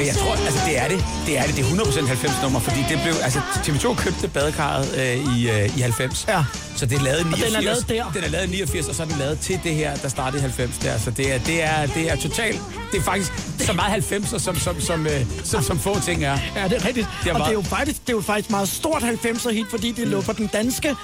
[0.00, 1.04] Øh, jeg tror, altså det er det.
[1.26, 1.56] Det er det.
[1.56, 5.78] Det er 100% 90 nummer, fordi det blev, altså TV2 købte badekarret øh, i, øh,
[5.78, 6.24] i 90.
[6.28, 6.44] Ja.
[6.80, 7.54] Så det er lavet i Og den 89.
[7.56, 8.12] er lavet der.
[8.14, 10.38] Den er lavet i 89, og så er den lavet til det her, der startede
[10.38, 10.98] i 90 der.
[10.98, 12.60] Så det er, det er, det er totalt,
[12.92, 16.38] det er faktisk så meget 90'er, som, som, som, øh, som, som få ting er.
[16.56, 17.06] Ja, det er rigtigt.
[17.24, 19.66] Det er og det er, jo faktisk, det er jo faktisk meget stort 90'er hit,
[19.70, 20.94] fordi det lå på den danske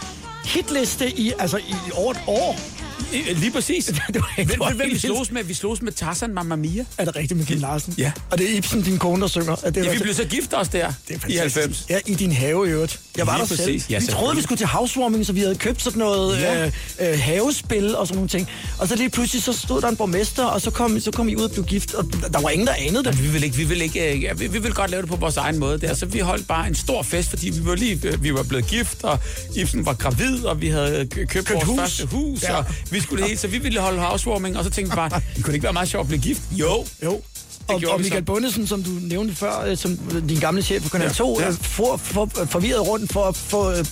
[0.45, 2.61] hitliste i, altså i over et år.
[3.12, 3.87] I- Lige præcis.
[4.37, 4.47] Hvem,
[4.77, 5.45] hvem vi slås med?
[5.45, 6.85] Vi slås med Tarzan Mamma Mia.
[6.99, 7.95] Er det rigtigt med Kim Larsen?
[7.99, 8.12] Ja.
[8.31, 9.57] Og det er Ibsen, din kone, der synger.
[9.62, 11.57] Er det Ja, vi blev så gift også der Det er i fantastisk.
[11.57, 11.87] 90.
[11.91, 13.01] Ja, i din have i øvrigt.
[13.16, 13.82] Jeg var Lige der præcis.
[13.82, 13.90] selv.
[13.90, 16.66] Ja, vi troede, vi skulle til housewarming, så vi havde købt sådan noget Ja.
[16.66, 18.48] øh, øh, havespil og sådan nogle ting.
[18.78, 21.34] Og så lige pludselig, så stod der en borgmester, og så kom, så kom I
[21.36, 23.14] ud og blev gift, og der var ingen, der anede det.
[23.14, 25.10] Men vi vil ikke, vi vil ikke, øh, ja, vi, vi vil godt lave det
[25.10, 25.94] på vores egen måde der.
[25.94, 28.66] Så vi holdt bare en stor fest, fordi vi var lige, øh, vi var blevet
[28.66, 29.18] gift, og
[29.54, 31.78] Ibsen var gravid, og vi havde kø- købt, Købt vores hus.
[31.78, 32.56] første hus, Ja.
[32.56, 35.08] og vi skulle det hele, så vi ville holde housewarming, og så tænkte vi bare,
[35.10, 36.40] det kunne det ikke være meget sjovt at blive gift?
[36.52, 36.84] Jo.
[37.04, 37.22] Jo.
[37.68, 38.00] Og, og.
[38.00, 39.96] Michael Bundesen, som du nævnte før, øh, som
[40.28, 41.46] din gamle chef på Kanal Ja, 2, ja.
[41.46, 41.50] ja.
[41.60, 43.84] for, for, forvirret rundt for at få øh,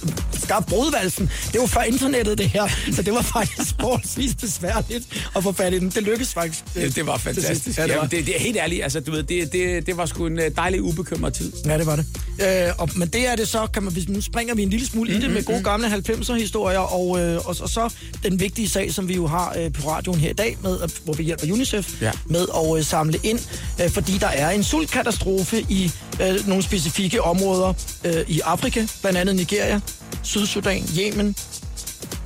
[0.43, 1.31] skabt brudvalsen.
[1.53, 2.69] Det var før internettet, det her.
[2.93, 5.05] Så det var faktisk forholdsvis besværligt
[5.37, 5.91] at få fat i den.
[5.91, 6.65] Det lykkedes faktisk.
[6.77, 7.79] øh, Det, var fantastisk.
[7.79, 7.97] Ja, det var.
[7.97, 8.83] Jamen, det, det er helt ærligt.
[8.83, 11.53] Altså, du ved, det, det, det var sgu en øh, dejlig, ubekymret tid.
[11.67, 12.07] Ja, det var det.
[12.43, 14.87] Øh, og, men det er det så, kan man, hvis nu springer vi en lille
[14.87, 17.89] smule mm, i det med gode gamle 90'er-historier, og, øh, og, og så
[18.23, 21.15] den vigtige sag, som vi jo har øh, på radioen her i dag, med, hvor
[21.15, 22.11] vi hjælper UNICEF Ja.
[22.27, 23.39] med at øh, samle ind,
[23.81, 27.73] øh, fordi der er en sultkatastrofe i øh, nogle specifikke områder
[28.05, 29.81] øh, i Afrika, blandt andet Nigeria,
[30.23, 31.37] Sydsudan, Yemen,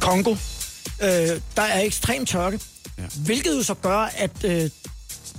[0.01, 0.37] Kongo.
[1.03, 1.09] Øh,
[1.57, 2.61] der er ekstrem tørke,
[2.99, 3.03] ja.
[3.25, 4.71] hvilket jo så gør, at øh,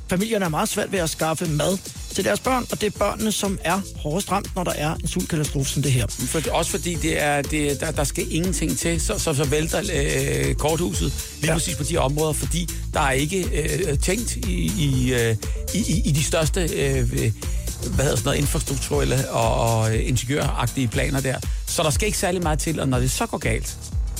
[0.09, 1.77] familierne er meget svært ved at skaffe mad
[2.19, 5.07] til deres børn, og det er børnene, som er hårdest ramt, når der er en
[5.07, 6.05] sultkatastrofe som det her.
[6.09, 9.79] For, også fordi det er, det, der, der skal ingenting til, så, så, så vælter
[9.93, 11.53] øh, korthuset lige Ja.
[11.53, 13.43] præcis på de områder, fordi der er ikke
[13.89, 15.35] øh, tænkt i, i, øh,
[15.73, 21.21] i, i- i de største øh, hvad hedder sådan noget, infrastrukturelle og, og ingeniøragtige planer
[21.21, 21.39] der.
[21.67, 23.77] Så der skal ikke særlig meget til, og når det så går galt,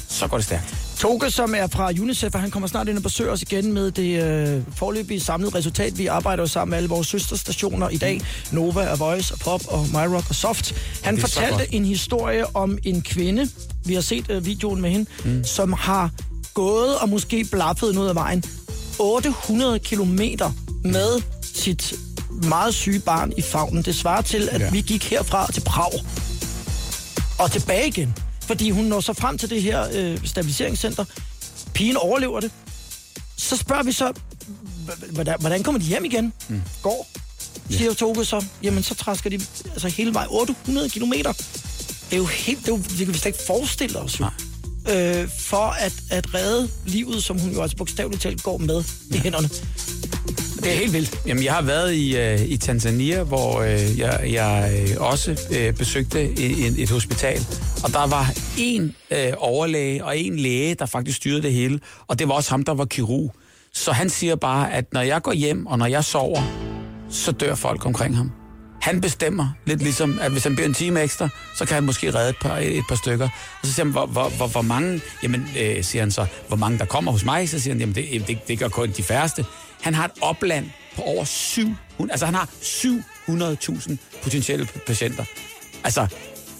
[0.10, 0.76] så går det stærkt.
[0.98, 3.92] Toge, som er fra UNICEF, og han kommer snart ind og besøger os igen med
[3.92, 5.98] det øh, forløbige samlede resultat.
[5.98, 8.22] Vi arbejder jo sammen med alle vores søsterstationer i dag.
[8.52, 10.74] Nova, A Voice, og Pop og MyRock og Soft.
[11.04, 13.50] Han fortalte en historie om en kvinde,
[13.86, 15.44] vi har set øh, videoen med hende, mm.
[15.44, 16.12] som har
[16.54, 18.44] gået og måske blaffet noget af vejen
[19.00, 20.52] 800 kilometer
[20.84, 21.22] med
[21.54, 21.94] sit
[22.44, 23.84] meget syge barn i favnen.
[23.84, 24.62] Det svarer til, at.
[24.62, 24.70] Ja.
[24.70, 25.92] vi gik herfra til Prag
[27.40, 28.16] og tilbage igen.
[28.50, 31.06] Fordi hun når så frem til det her øh, stabiliseringscenter.
[31.74, 32.52] Pigen overlever det.
[33.38, 34.14] Så spørger vi så,
[35.12, 36.34] hvordan, hvordan kommer de hjem igen?
[36.48, 36.62] Mm.
[36.82, 37.08] Går.
[37.70, 41.34] Siger Toge så, jamen så træsker de altså hele vejen 800 kilometer.
[41.34, 44.26] Det er jo helt, det, er jo, det kan vi slet ikke forestille os jo.
[44.90, 49.18] Øh, for at, at redde livet, som hun jo altså bogstaveligt talt går med i
[49.18, 49.50] hænderne.
[50.64, 51.20] Det er helt vildt.
[51.28, 55.74] Jamen, jeg har været i, øh, i Tanzania, hvor øh, jeg, jeg øh, også øh,
[55.74, 57.40] besøgte et, et, et hospital.
[57.84, 61.80] Og der var en øh, overlæge og en læge, der faktisk styrede det hele.
[62.08, 63.36] Og det var også ham, der var kirurg.
[63.74, 66.42] Så han siger bare, at når jeg går hjem, og når jeg sover,
[67.10, 68.32] så dør folk omkring ham.
[68.82, 72.16] Han bestemmer lidt ligesom, at hvis han bliver en time ekstra, så kan han måske
[72.16, 73.30] redde et par, et par stykker.
[73.62, 76.58] Og så siger han, hvor, hvor, hvor, hvor mange, jamen, øh, siger han så, hvor
[76.58, 79.04] mange der kommer hos mig, så siger han, jamen det, det, det gør kun de
[79.04, 79.46] færreste.
[79.82, 85.24] Han har et opland på over 700, altså han har 700.000 potentielle patienter.
[85.84, 86.08] Altså,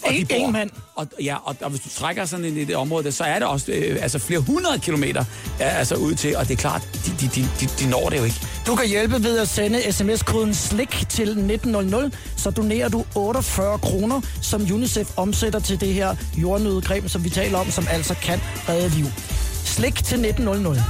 [0.02, 0.70] og En- en mand.
[0.94, 3.38] Og, ja, og, og hvis du trækker sådan ind i det område, der, så er
[3.38, 5.24] det også øh, altså flere hundrede kilometer
[5.60, 8.18] ja, altså ud til, og det er klart, de, de, de, de, de når det
[8.18, 8.36] jo ikke.
[8.66, 14.20] Du kan hjælpe ved at sende sms-koden SLIK til 1900, så donerer du 48 kroner,
[14.42, 18.88] som UNICEF omsætter til det her jordnødecreme, som vi taler om, som altså kan redde
[18.88, 19.06] liv.
[19.64, 20.84] SLIK til 1900.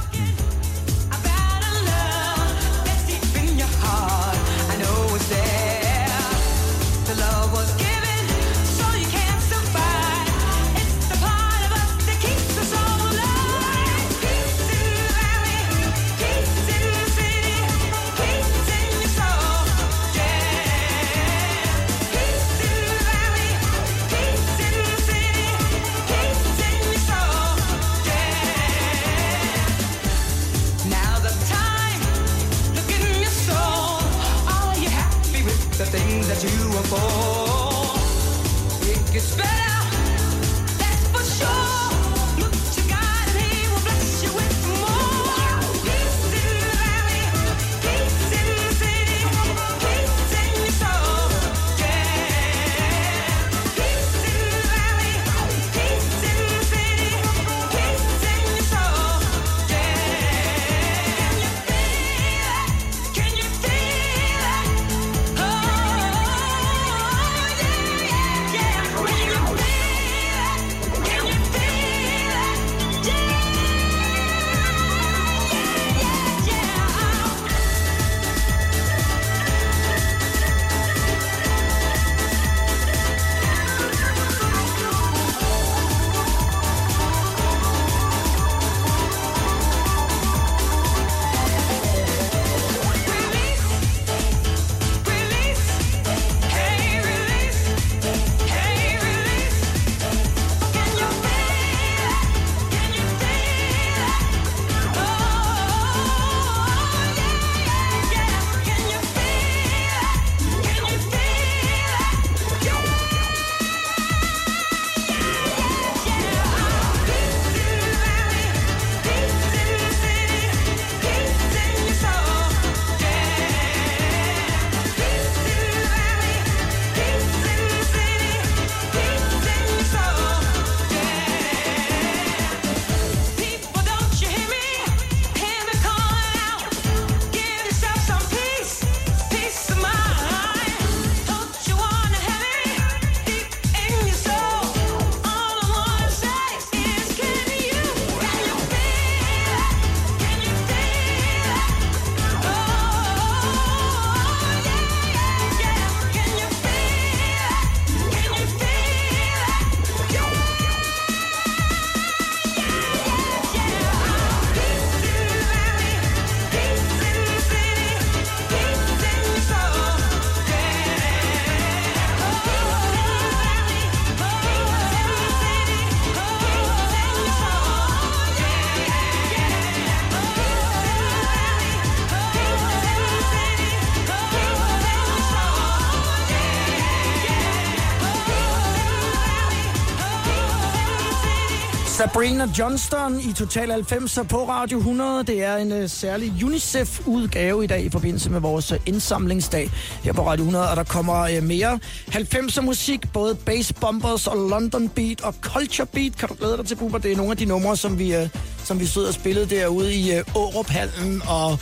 [192.21, 195.23] Sabrina Johnston i Total 90 på Radio 100.
[195.23, 199.71] Det er en uh, særlig UNICEF-udgave i dag i forbindelse med vores uh, indsamlingsdag
[200.03, 200.69] her på Radio 100.
[200.69, 205.85] Og der kommer uh, mere 90'er musik, både bass bombers og London Beat og Culture
[205.85, 206.17] Beat.
[206.17, 206.97] Kan du glæde dig til, Bubber?
[206.97, 208.27] Det er nogle af de numre, som vi, uh,
[208.63, 211.59] som vi sidder og spillede derude i uh, Aarup-hallen og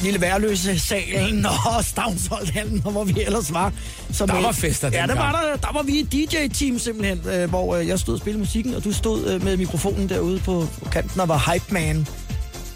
[0.00, 3.72] Lille Værløse salen og Stavnsholdhallen og hvor vi ellers var.
[4.12, 7.48] Som, Der var fester Ja, der var der, der var vi et DJ-team simpelthen, øh,
[7.48, 10.66] hvor øh, jeg stod og spillede musikken, og du stod øh, med mikrofonen derude på,
[10.84, 12.06] på kanten og var hype man.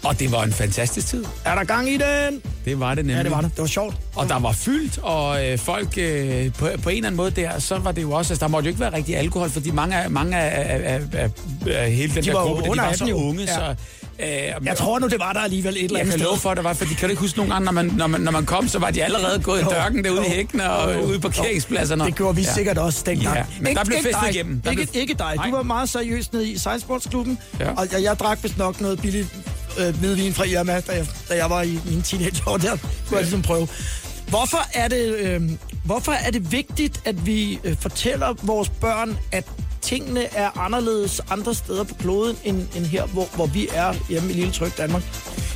[0.03, 1.25] Og det var en fantastisk tid.
[1.45, 2.41] Er der gang i den?
[2.65, 3.15] Det var det nemlig.
[3.17, 3.51] Ja, det var det.
[3.51, 3.95] Det var sjovt.
[4.15, 7.59] Og der var fyldt, og øh, folk øh, på, på en eller anden måde der,
[7.59, 9.95] så var det jo også, altså der måtte jo ikke være rigtig alkohol, fordi mange
[9.95, 11.29] af, mange af, af, af, af,
[11.75, 13.15] af hele den De der gruppe, de under var så 18 jo.
[13.27, 13.55] unge, Ja.
[13.55, 13.75] så...
[14.23, 16.27] Øh, Jeg tror nu, det var der alligevel et eller jeg andet kan sted.
[16.27, 17.85] love for, at der var, for de kan du ikke huske nogle gange, når man,
[17.85, 20.29] når man, når man kom, så var de allerede gået i dørken derude i Jo.
[20.35, 21.01] hækken og Jo.
[21.01, 22.05] ude på parkeringspladserne.
[22.05, 22.53] Det gjorde vi ja.
[22.53, 23.35] sikkert også dengang.
[23.37, 24.35] Ja, men der blev ikke festet dig.
[24.35, 24.61] igennem.
[24.61, 25.33] Der Ikke, blev- ikke dig.
[25.45, 27.71] Du var meget seriøs nede i sejlsportsklubben, Ja.
[27.71, 29.27] og jeg, jeg drak vist nok noget billigt
[29.79, 32.69] øh, hvidvin fra Irma, da jeg, da jeg var i mine teenageår der.
[32.71, 33.67] Kunne jeg ligesom prøve.
[34.27, 35.41] Hvorfor er det, øh,
[35.85, 39.43] hvorfor er det vigtigt, at vi øh, fortæller vores børn, at
[39.81, 44.29] tingene er anderledes andre steder på kloden, end, end her, hvor, hvor vi er hjemme
[44.29, 45.03] i Lille tryg Danmark?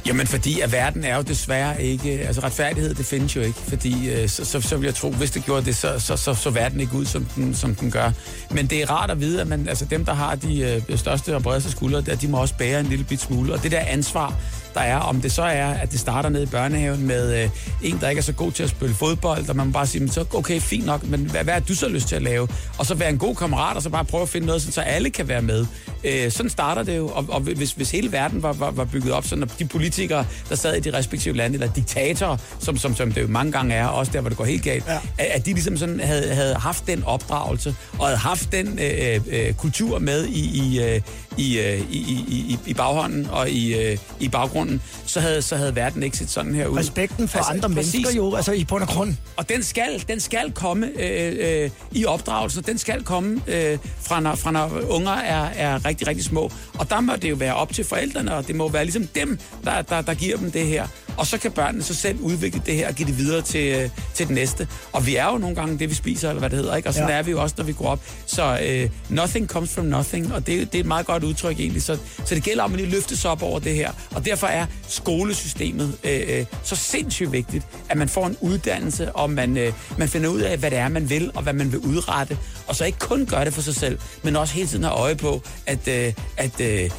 [0.06, 2.12] Jamen, fordi at verden er jo desværre ikke...
[2.12, 3.60] Altså, retfærdighed, det findes jo ikke.
[3.60, 6.34] Fordi øh, så, så, så vil jeg tro, hvis det gjorde det, så, så, så,
[6.34, 8.12] så verden ikke ud, som den, som den gør.
[8.52, 11.36] Men det er rart at vide, at man, altså, dem, der har de øh, største
[11.36, 13.54] og bredeste skuldre, der, de må også bære en lille bit smule.
[13.54, 14.34] Og det der ansvar,
[14.76, 17.50] der er, om det så er, at det starter ned i børnehaven med øh,
[17.84, 20.12] en, der ikke er så god til at spille fodbold, og man bare sige, "Men
[20.12, 22.48] så okay, fint nok, men hvad, hvad har du så lyst til at lave?
[22.78, 25.10] Og så være en god kammerat, og så bare prøve at finde noget, så alle
[25.10, 25.66] kan være med.
[26.04, 29.14] Øh, sådan starter det jo, og, og hvis, hvis hele verden var, var, var bygget
[29.14, 32.96] op sådan, at de politikere, der sad i de respektive lande, eller diktatorer, som, som,
[32.96, 34.94] som det jo mange gange er, også der, hvor det går helt galt, Ja.
[34.94, 35.00] ja.
[35.18, 39.22] at, at de ligesom sådan havde, havde haft den opdragelse, og havde haft den øh,
[39.28, 41.02] øh, kultur med i, i, øh,
[41.38, 45.76] i, øh, i, i, i, baghånden og i, øh, i baggrunden, så havde, så havde
[45.76, 46.78] verden ikke set sådan her ud.
[46.78, 47.94] Respekten for altså, andre præcis.
[47.94, 49.16] mennesker jo, altså i bund og grund.
[49.38, 54.20] Og den skal, den skal komme øh, øh, i opdragelsen, den skal komme øh, fra,
[54.20, 56.52] når, fra når unger er, er rigtig, rigtig små.
[56.80, 59.40] Og der må det jo være op til forældrene, og det må være ligesom dem,
[59.64, 60.88] der, der, der giver dem det her.
[61.18, 63.90] Og så kan børnene så selv udvikle det her og give det videre til, øh,
[64.14, 64.68] til den næste.
[64.94, 66.90] Og vi er jo nogle gange det, vi spiser, eller hvad det hedder, ikke?
[66.90, 67.16] Og sådan Ja.
[67.16, 68.00] er vi jo også, når vi går op.
[68.26, 71.84] Så øh, nothing comes from nothing, og det, det er et meget godt udtryk egentlig.
[71.84, 73.92] Så, så det gælder om at lige løfte sig op over det her.
[74.16, 79.30] Og derfor er skolesystemet øh, øh, så sindssygt vigtigt, at man får en uddannelse, og
[79.30, 81.80] man, øh, man finder ud af, hvad det er, man vil, og hvad man vil
[81.80, 82.38] udrette.
[82.68, 85.16] Og så ikke kun gøre det for sig selv, men også hele tiden have øje
[85.16, 86.90] på, at, øh, at øh,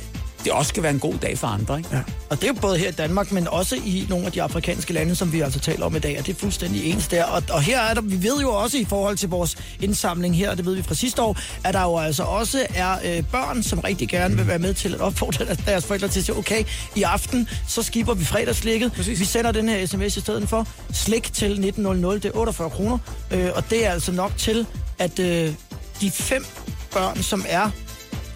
[0.46, 1.78] det også skal være en god dag for andre.
[1.78, 1.88] Ikke?
[1.92, 2.00] Ja.
[2.30, 4.92] Og det er jo både her i Danmark, men også i nogle af de afrikanske
[4.92, 7.24] lande, som vi altså taler om i dag, og det er fuldstændig ens der.
[7.24, 10.50] Og, og her er der, vi ved jo også i forhold til vores indsamling her,
[10.50, 13.62] og det ved vi fra sidste år, at der jo altså også er øh, børn,
[13.62, 16.64] som rigtig gerne vil være med til at opfordre deres- forældre til at sige, okay,
[16.96, 18.92] i aften, så skipper vi fredagslikket.
[18.92, 19.20] Præcis.
[19.20, 20.66] Vi sender den her sms i stedet for.
[20.92, 22.98] Slik til 1900, det er 48 kroner,
[23.30, 24.66] øh, og det er altså nok til,
[24.98, 25.52] at øh,
[26.00, 26.44] de fem
[26.92, 27.70] børn, som er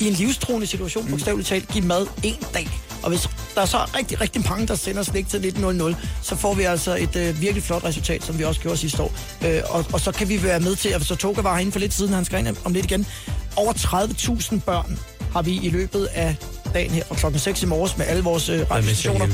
[0.01, 1.11] i en livstruende situation, Mm.
[1.11, 2.69] bogstaveligt talt, give mad en dag.
[3.03, 6.55] Og hvis der er så rigtig, rigtig mange, der sender slik til 1900, så får
[6.55, 9.13] vi altså et øh, virkelig flot resultat, som vi også gjorde sidste år.
[9.47, 11.79] Øh, og, og så kan vi være med til, at så Toga var herinde for
[11.79, 13.07] lidt siden, han skal ind om lidt igen.
[13.57, 14.99] Over 30.000 børn
[15.33, 16.37] har vi i løbet af
[16.75, 19.27] dagen her fra klokken 6 i morges med alle vores øh, radiostationer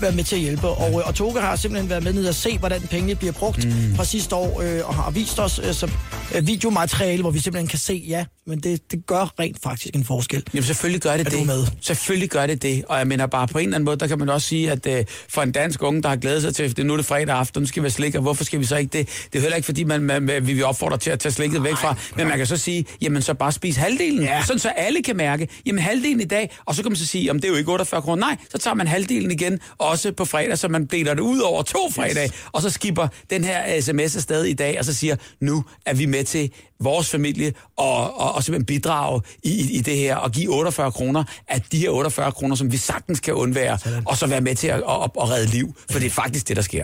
[0.00, 0.66] været med til at hjælpe.
[0.68, 3.64] Og, øh, og Toga har simpelthen været med ned og se, hvordan pengene bliver brugt
[3.64, 3.96] mm.
[3.96, 5.90] fra sidste år, øh, og har vist os øh, så,
[6.34, 10.04] øh, videomateriale, hvor vi simpelthen kan se, ja, men det, det gør rent faktisk en
[10.04, 10.42] forskel.
[10.54, 11.46] Jamen selvfølgelig gør det Er det.
[11.46, 11.66] med?
[11.80, 12.84] Selvfølgelig gør det det.
[12.88, 14.86] Og jeg mener bare på en eller anden måde, der kan man også sige, at
[14.86, 17.36] øh, for en dansk unge, der har glædet sig til, det nu er det fredag
[17.36, 19.08] aften, nu skal vi have slik, og hvorfor skal vi så ikke det?
[19.32, 21.62] Det er heller ikke, fordi man, man, man, vi vil opfordre til at tage slikket
[21.64, 24.36] væk fra, men man kan så sige, jamen så bare spise halvdelen, Ja.
[24.36, 24.42] ja.
[24.44, 27.30] sådan så alle kan mærke, jamen halvdelen i dag, og så kan man så sige,
[27.30, 30.24] om det er jo ikke 48 kroner, nej, så tager man halvdelen igen, også på
[30.24, 34.16] fredag, så man deler det ud over to fredage, og så skipper den her sms
[34.16, 36.50] afsted i dag, og så siger, nu er vi med til
[36.80, 40.92] vores familie og, og, og simpelthen bidrage i, i, i det her og give 48
[40.92, 44.54] kroner af de her 48 kroner, som vi sagtens kan undvære, og så være med
[44.54, 46.82] til at, at, at redde liv, for det er faktisk det, der sker.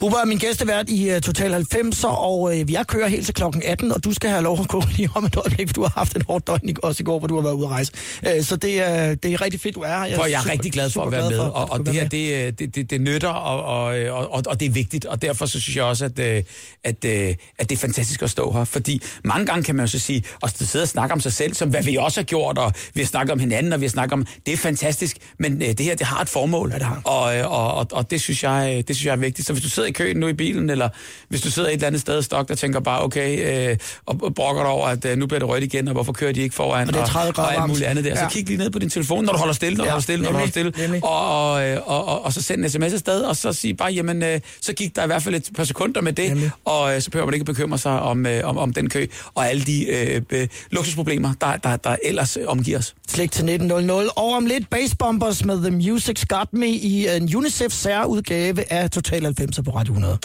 [0.00, 3.62] Bubber er min gæstevært i uh, Total 90'er, og uh, jeg kører helt til klokken
[3.66, 5.92] 18, og du skal have lov at gå lige om et øjeblik, for du har
[5.96, 7.92] haft en hård døgn også i går, hvor du har været ude at rejse.
[8.22, 10.16] Uh, så det er, det er rigtig fedt, du er her.
[10.16, 12.08] For jeg er super- rigtig glad for at være med, for, og, og det her,
[12.10, 12.52] være med.
[12.52, 15.76] det, det, det, nytter, og, og, og, og det er vigtigt, og derfor så synes
[15.76, 16.42] jeg også, at, øh,
[16.84, 19.90] at, øh, at det er fantastisk at stå her, fordi mange gange kan man jo
[19.90, 22.58] så sige, og sidde og snakke om sig selv, som hvad vi også har gjort,
[22.58, 25.62] og vi har snakket om hinanden, og vi har snakket om, det er fantastisk, men
[25.62, 27.00] øh, det her, det har et formål, det har.
[27.04, 29.46] Og, øh, og, og, og det, synes jeg, øh, det synes jeg er vigtigt.
[29.46, 30.88] Så hvis du sidder i køen nu i bilen, eller
[31.28, 34.18] hvis du sidder et eller andet sted og stok, der tænker bare, okay, øh, og,
[34.22, 36.40] og brokker dig over, at øh, nu bliver det rødt igen, og hvorfor kører de
[36.40, 38.14] ikke foran, Og det er 30 grader og, og alt muligt andet der.
[38.14, 38.28] Så Ja.
[38.28, 40.22] kig lige ned på din telefon, når du holder stille, når du Ja, holder stille,
[40.22, 41.04] når du nemlig, holder stille, nemlig.
[41.04, 43.92] og, og, øh, og, og, og så send en sms afsted, og så sige bare,
[43.92, 46.50] jamen, øh, så gik der i hvert fald et par sekunder med det, Nemlig.
[46.64, 49.48] og øh, så behøver man ikke bekymre sig om, øh, om, om den kø, og
[49.48, 52.94] alle de øh, øh, luksusproblemer, der, der, der ellers øh, omgiver os.
[53.08, 54.08] Slik til 1900.
[54.10, 58.90] Og om lidt Bass Bombers med The Music's Got Me i en UNICEF særudgave af
[58.90, 60.18] Total 90 på Radio 100.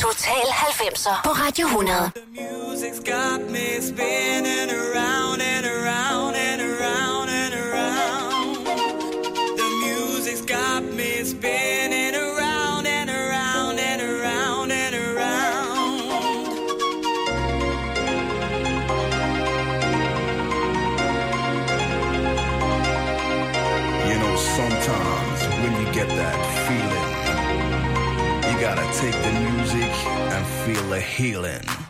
[0.00, 2.10] Total 90'er på Radio 100.
[2.36, 6.23] music's got me spinning around and around
[31.00, 31.83] healing.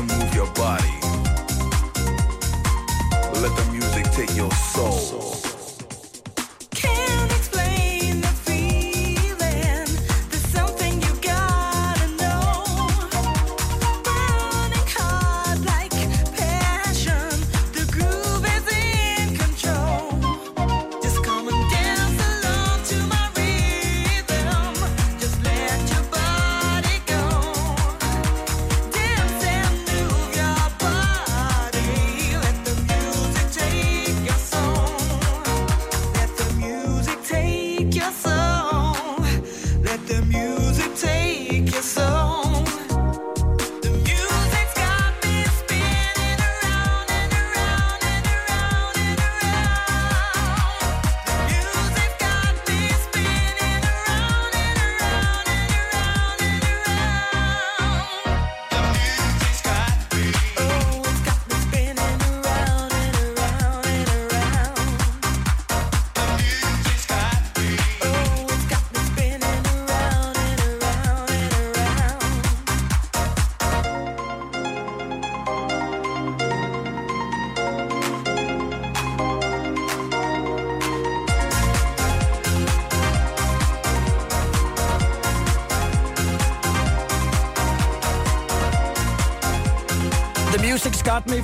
[0.00, 0.88] And move your body.
[3.42, 5.49] Let the music take your soul.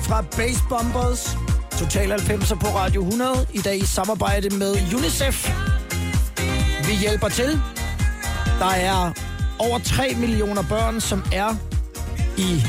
[0.01, 1.37] Fra Bass Bombers.
[1.79, 3.47] Total 90 på Radio 100.
[3.53, 5.51] I dag i samarbejde med UNICEF.
[6.87, 7.61] Vi hjælper til.
[8.59, 9.11] Der er
[9.59, 11.55] over 3 millioner børn, som er
[12.37, 12.63] i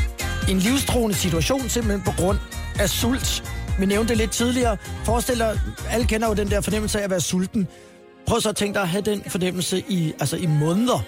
[0.50, 2.38] en livstruende situation, simpelthen på grund
[2.80, 3.44] af sult.
[3.78, 4.76] Vi nævnte det lidt tidligere.
[5.05, 5.60] Forestil dig,
[5.90, 7.68] alle kender jo den der fornemmelse af at være sulten.
[8.26, 11.02] Prøv så at tænke dig at have den fornemmelse i, altså i måneder.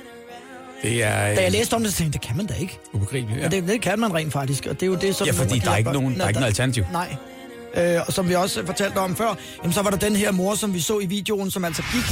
[0.83, 2.79] Det er Da jeg læste om det, så tænkte jeg, det kan man da ikke.
[2.93, 3.41] ubegribeligt.
[3.41, 3.45] Ja.
[3.47, 5.27] Og det, det kan man rent faktisk, og det er jo det, som...
[5.27, 6.85] Ja, fordi der er ikke nogen- der er ikke noget alternativ.
[6.93, 7.17] Nej.
[7.77, 10.55] Øh, og som vi også fortalte om før, jamen, så var der den her mor,
[10.55, 12.05] som vi så i videoen, som altså gik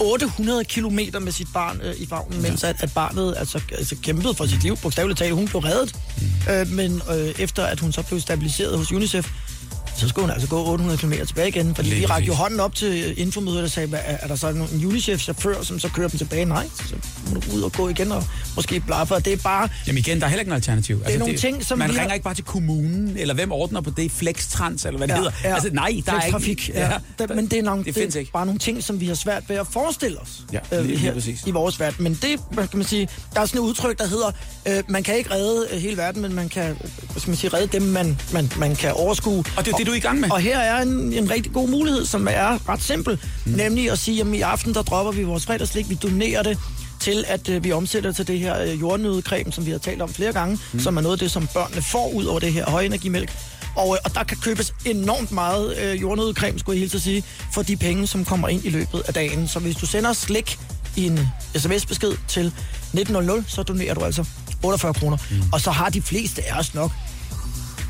[0.00, 4.34] 800 kilometer med sit barn øh, i favnen, mens at, at barnet altså, altså kæmpede
[4.34, 5.34] for sit liv, bogstaveligt talt.
[5.34, 5.94] Hun blev reddet,
[6.50, 9.30] øh, men øh, efter at hun så blev stabiliseret hos UNICEF,
[9.96, 11.74] så skulle hun altså gå 800 km tilbage igen.
[11.74, 14.36] Fordi Lige vi rakte jo hånden op til infomødet og sagde, "Hvad- er, er der
[14.36, 16.44] så en en Unicef-chauffør, som så kører dem tilbage?
[16.44, 16.94] Nej, så
[17.34, 18.24] må du ud og gå igen og
[18.56, 19.14] måske blaffe.
[19.14, 20.96] Det er bare, Jamen igen, der er heller ikke noget alternativ.
[20.96, 23.52] Altså, er nogle ting, som Man vi har- ringer ikke bare til kommunen, eller hvem
[23.52, 25.30] ordner på det, Flextrans, eller hvad det hedder.
[25.44, 26.72] Altså nej, der er ikke...
[26.74, 26.90] Ja,
[27.20, 27.26] ja.
[27.34, 29.42] Men det er, nogle, det det, det er bare nogle ting, som vi har svært
[29.48, 31.42] ved at forestille os Ja, lige- lige her præcis.
[31.46, 32.02] i vores verden.
[32.04, 34.30] Men det, hvad kan man sige, der er sådan et udtryk, der hedder,
[34.68, 36.76] øh, man kan ikke redde øh, hele verden, men man kan,
[37.20, 39.44] skal man sige, redde dem, man, man, man kan overskue.
[39.56, 40.30] Og det er det, du er i gang med.
[40.30, 43.52] Og her er en, en rigtig god mulighed, som er ret simpel, mm.
[43.52, 46.58] nemlig at sige, at i aften, der dropper vi vores fredagslik, vi donerer det
[47.00, 50.08] til, at øh, vi omsætter til det her øh, jordnødecreme, som vi har talt om
[50.08, 50.80] flere gange, mm.
[50.80, 53.32] som er noget af det, som børnene får ud over det her højenergimælk.
[53.76, 57.62] Og, øh, og der kan købes enormt meget øh, jordnødecreme, skulle jeg helt sige, for
[57.62, 59.48] de penge, som kommer ind i løbet af dagen.
[59.48, 60.58] Så hvis du sender slik
[60.96, 61.20] i en
[61.56, 64.24] sms-besked til 1900, så donerer du altså
[64.64, 65.16] 48 kroner.
[65.30, 65.36] Mm.
[65.52, 66.92] Og så har de fleste af os nok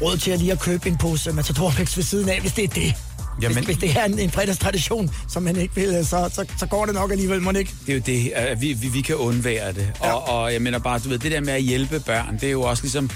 [0.00, 2.68] råd til at lige at købe en pose Matador-mix ved siden af, hvis det er
[2.68, 2.94] det.
[3.42, 6.44] Jamen- hvis, hvis det er en, en fredagstradition, som man ikke vil, øh, så, så,
[6.58, 7.74] så går det nok alligevel, må ikke?
[7.86, 9.92] Det er jo det, at vi, vi, vi kan undvære det.
[10.02, 10.12] Ja.
[10.12, 12.50] Og, og jeg mener bare, du ved, det der med at hjælpe børn, det er
[12.50, 13.10] jo også ligesom...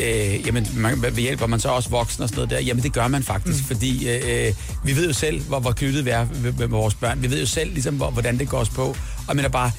[0.00, 2.60] Øh, jamen, man, hvad hjælper man så også voksne og sådan noget der?
[2.60, 3.66] Jamen, det gør man faktisk, mm.
[3.66, 4.54] fordi øh,
[4.84, 7.22] vi ved jo selv, hvor, hvor knyttet vi er med, med vores børn.
[7.22, 8.82] Vi ved jo selv, ligesom, hvor, hvordan det går os på.
[8.82, 8.96] Og
[9.28, 9.70] jeg mener bare,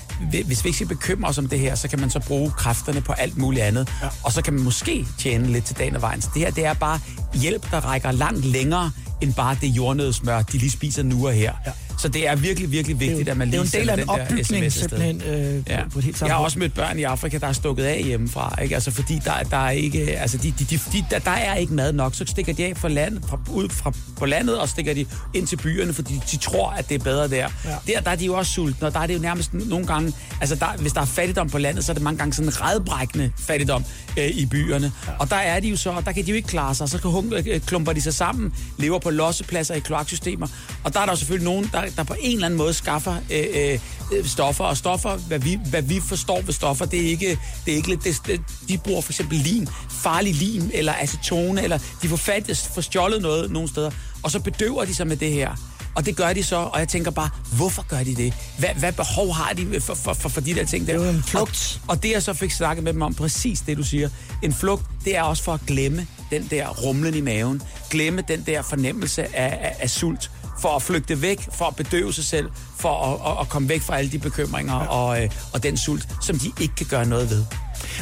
[0.45, 3.01] hvis vi ikke skal bekymre os om det her, så kan man så bruge kræfterne
[3.01, 3.89] på alt muligt andet.
[4.01, 4.07] Ja.
[4.23, 6.21] Og så kan man måske tjene lidt til dagen og vejen.
[6.21, 6.99] Så det her, det er bare
[7.33, 11.53] hjælp, der rækker langt længere, end bare det jordnødsmør, de lige spiser nu og her.
[11.65, 11.71] Ja.
[11.99, 14.03] Så det er virkelig, virkelig vigtigt, at man det er lige jo en del af
[14.03, 15.83] en opbygning, simpelthen, øh, Ja.
[15.83, 18.03] på, på et helt Jeg har også mødt børn i Afrika, der er stukket af
[18.03, 18.75] hjemmefra, ikke?
[18.75, 21.73] Altså, fordi der, der er ikke, altså, de, de, de, de, der, der er ikke
[21.73, 24.93] mad nok, så stikker de af fra landet, fra, ud fra, på landet, og stikker
[24.93, 27.49] de ind til byerne, fordi de tror, at det er bedre der.
[27.65, 27.75] Ja.
[27.93, 30.13] Der, der er de jo også sultne, og der er det jo nærmest nogle gange,
[30.41, 32.61] altså, der, hvis der er fattigdom på landet, så er det mange gange sådan en
[32.61, 33.83] redbrækkende fattigdom
[34.17, 34.91] øh, i byerne.
[35.07, 35.11] Ja.
[35.19, 36.97] Og der er de jo så, og der kan de jo ikke klare sig, så
[36.97, 40.47] kan hun, øh, klumper de sig sammen, lever på lossepladser i kloaksystemer,
[40.83, 43.15] og der er der jo selvfølgelig nogen, der, der på en eller anden måde skaffer
[43.31, 43.79] øh,
[44.13, 47.71] øh, stoffer, og stoffer, hvad vi, hvad vi forstår ved stoffer, det er ikke, det
[47.71, 52.09] er ikke det, det, de bruger for eksempel lim, farlig lim, eller acetone, eller de
[52.09, 53.91] får fat, får stjålet noget nogle steder,
[54.23, 55.55] og så bedøver de sig med det her.
[55.95, 58.33] Og det gør de så, og jeg tænker bare, hvorfor gør de det?
[58.57, 60.93] Hvad, hvad behov har de for, for, for, for de der ting der?
[60.93, 61.81] Det er jo en flugt.
[61.83, 64.09] Og, og det jeg så fik snakket med dem om, præcis det du siger,
[64.43, 68.43] en flugt, det er også for at glemme den der rumlen i maven, glemme den
[68.45, 72.49] der fornemmelse af, af, af sult, for at flygte væk, for at bedøve sig selv,
[72.77, 76.07] for at, at, at komme væk fra alle de bekymringer og, øh, og den sult,
[76.21, 77.45] som de ikke kan gøre noget ved.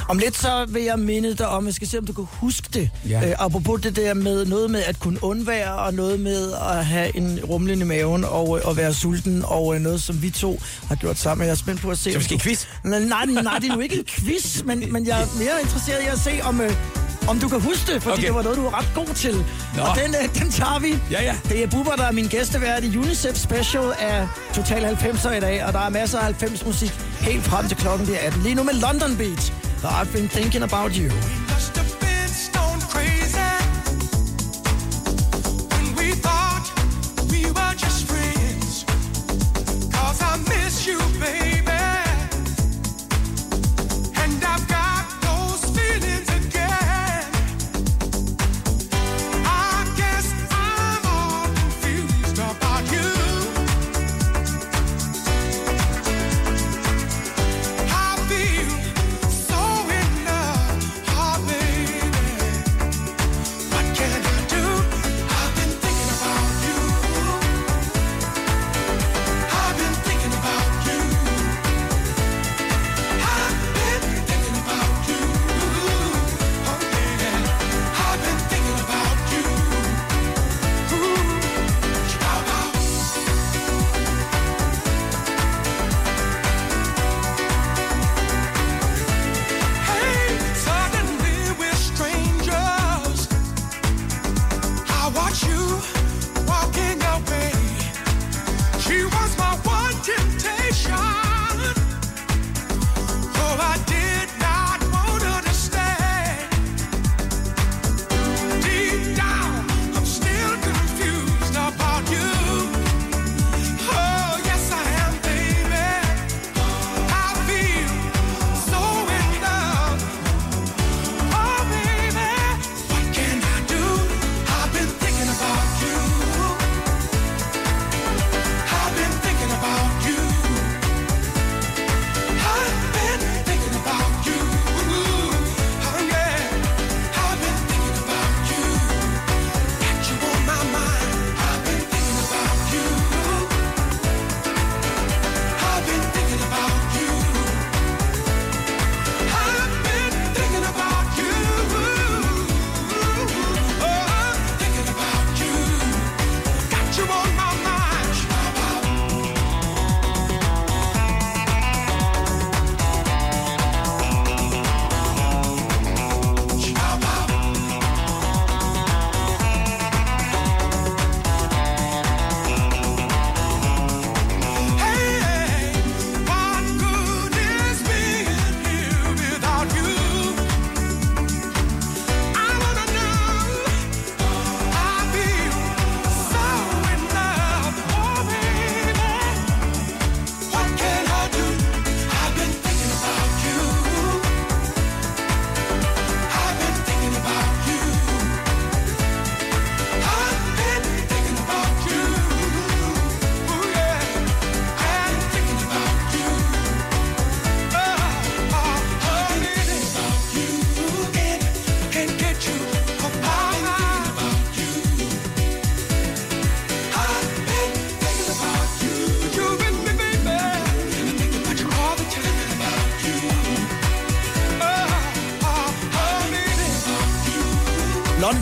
[0.10, 2.68] Om lidt så vil jeg minde dig om, jeg skal se om du kan huske
[2.74, 2.90] det.
[3.10, 3.30] Ja.
[3.30, 7.18] Øh, apropos det der med noget med at kunne undvære, og noget med at have
[7.18, 10.62] en rumlen i maven og, øh, og være sulten, og øh, noget som vi to
[10.88, 11.46] har gjort sammen.
[11.48, 12.14] Jeg er spændt på at se...
[12.14, 12.66] Så skal du- quiz?
[12.84, 16.04] Nej, nej, nej, det er jo ikke en quiz, men, men jeg er mere interesseret
[16.04, 16.72] i at se, om, øh,
[17.28, 18.26] om du kan huske det, fordi Okay.
[18.28, 19.36] det var noget, du var ret god til.
[19.76, 19.82] Nå.
[19.84, 20.96] Og den, øh, den tager vi.
[21.12, 21.36] Ja, ja.
[21.50, 25.66] Det er Bubber, der er min gæstevært i UNICEF Special af Total 90'er i dag,
[25.66, 26.92] og der er masser af 90 musik
[27.24, 28.42] helt frem til klokken bliver 18.
[28.42, 31.10] Lige nu med London Beat, og I've been thinking about you.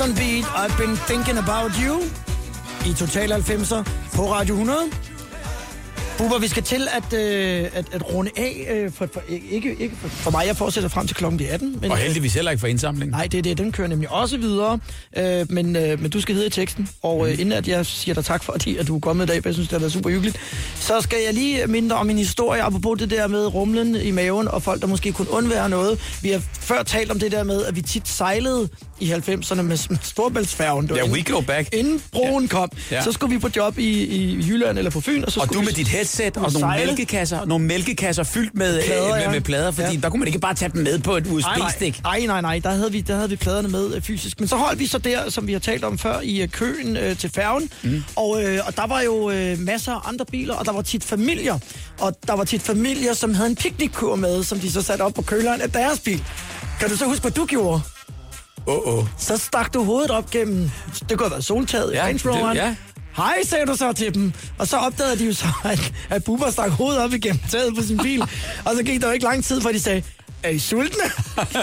[0.02, 2.02] London Beat, I've been thinking about you.
[2.86, 3.84] I Total 90'er
[4.16, 5.11] på Radio 100.
[6.22, 8.68] Bubber, vi skal til at, øh, at, at runde af.
[8.72, 9.22] Øh, for, for,
[9.52, 11.78] ikke, ikke for, for mig, jeg fortsætter frem til klokken 18.
[11.82, 13.12] Men, Og heldigvis heller ikke for indsamling.
[13.12, 13.58] Nej, det er det.
[13.58, 14.80] Den kører nemlig også videre.
[15.18, 16.90] Øh, men, øh, men du skal hedde i teksten.
[17.04, 19.28] Og øh, inden at jeg siger dig tak for, at, at du er kommet i
[19.28, 20.38] dag, for jeg synes, det har været super hyggeligt,
[20.80, 24.12] så skal jeg lige minde dig om en historie, apropos det der med rumlen i
[24.12, 26.00] maven, og folk, der måske kunne undvære noget.
[26.22, 28.70] Vi har før talt om det der med, at vi tit sejlede
[29.00, 30.90] i 90'erne med, med Storbæltsfærgen.
[30.96, 31.70] Ja, inden- we go back.
[31.74, 33.04] Inden broen kom, Ja.
[33.04, 35.24] så skulle vi på job i, i Jylland eller på Fyn.
[35.24, 35.88] Og, så Og du vi med dit
[36.18, 36.86] headset og nogle sejle.
[36.86, 40.00] mælkekasser, nogle mælkekasser fyldt med Plader, plader, med, med plader, fordi Ja.
[40.02, 41.28] der kunne man ikke bare tage dem med på et.
[41.28, 42.04] USB-stik.
[42.04, 42.60] Nej, nej, nej.
[42.64, 44.40] Der havde, vi, der havde vi pladerne med øh, fysisk.
[44.40, 46.98] Men så holdt vi så der, som vi har talt om før, i øh, køen
[46.98, 47.70] øh, til færgen.
[47.84, 48.04] Mm.
[48.16, 51.04] Og, øh, og der var jo øh, masser af andre biler, og der var tit
[51.04, 51.60] familier.
[52.00, 55.14] Og der var tit familier, som havde en piknikkur med, som de så satte op
[55.14, 56.24] på køleren af deres bil.
[56.80, 57.82] Kan du så huske, hvad du gjorde?
[58.68, 59.06] Åh, åh.
[59.18, 60.72] Så stak du hovedet op gennem,
[61.10, 62.58] det kunne have været soltaget i Ja, Range Roveren.
[62.58, 62.76] ja.
[63.18, 64.34] Hej, sagde du så til dem.
[64.58, 67.82] Og så opdagede de jo så, at, at Bubber stak hovedet op igennem taget på
[67.82, 68.22] sin bil.
[68.66, 70.04] og så gik der jo ikke lang tid, før de sagde,
[70.44, 71.04] er I sultne?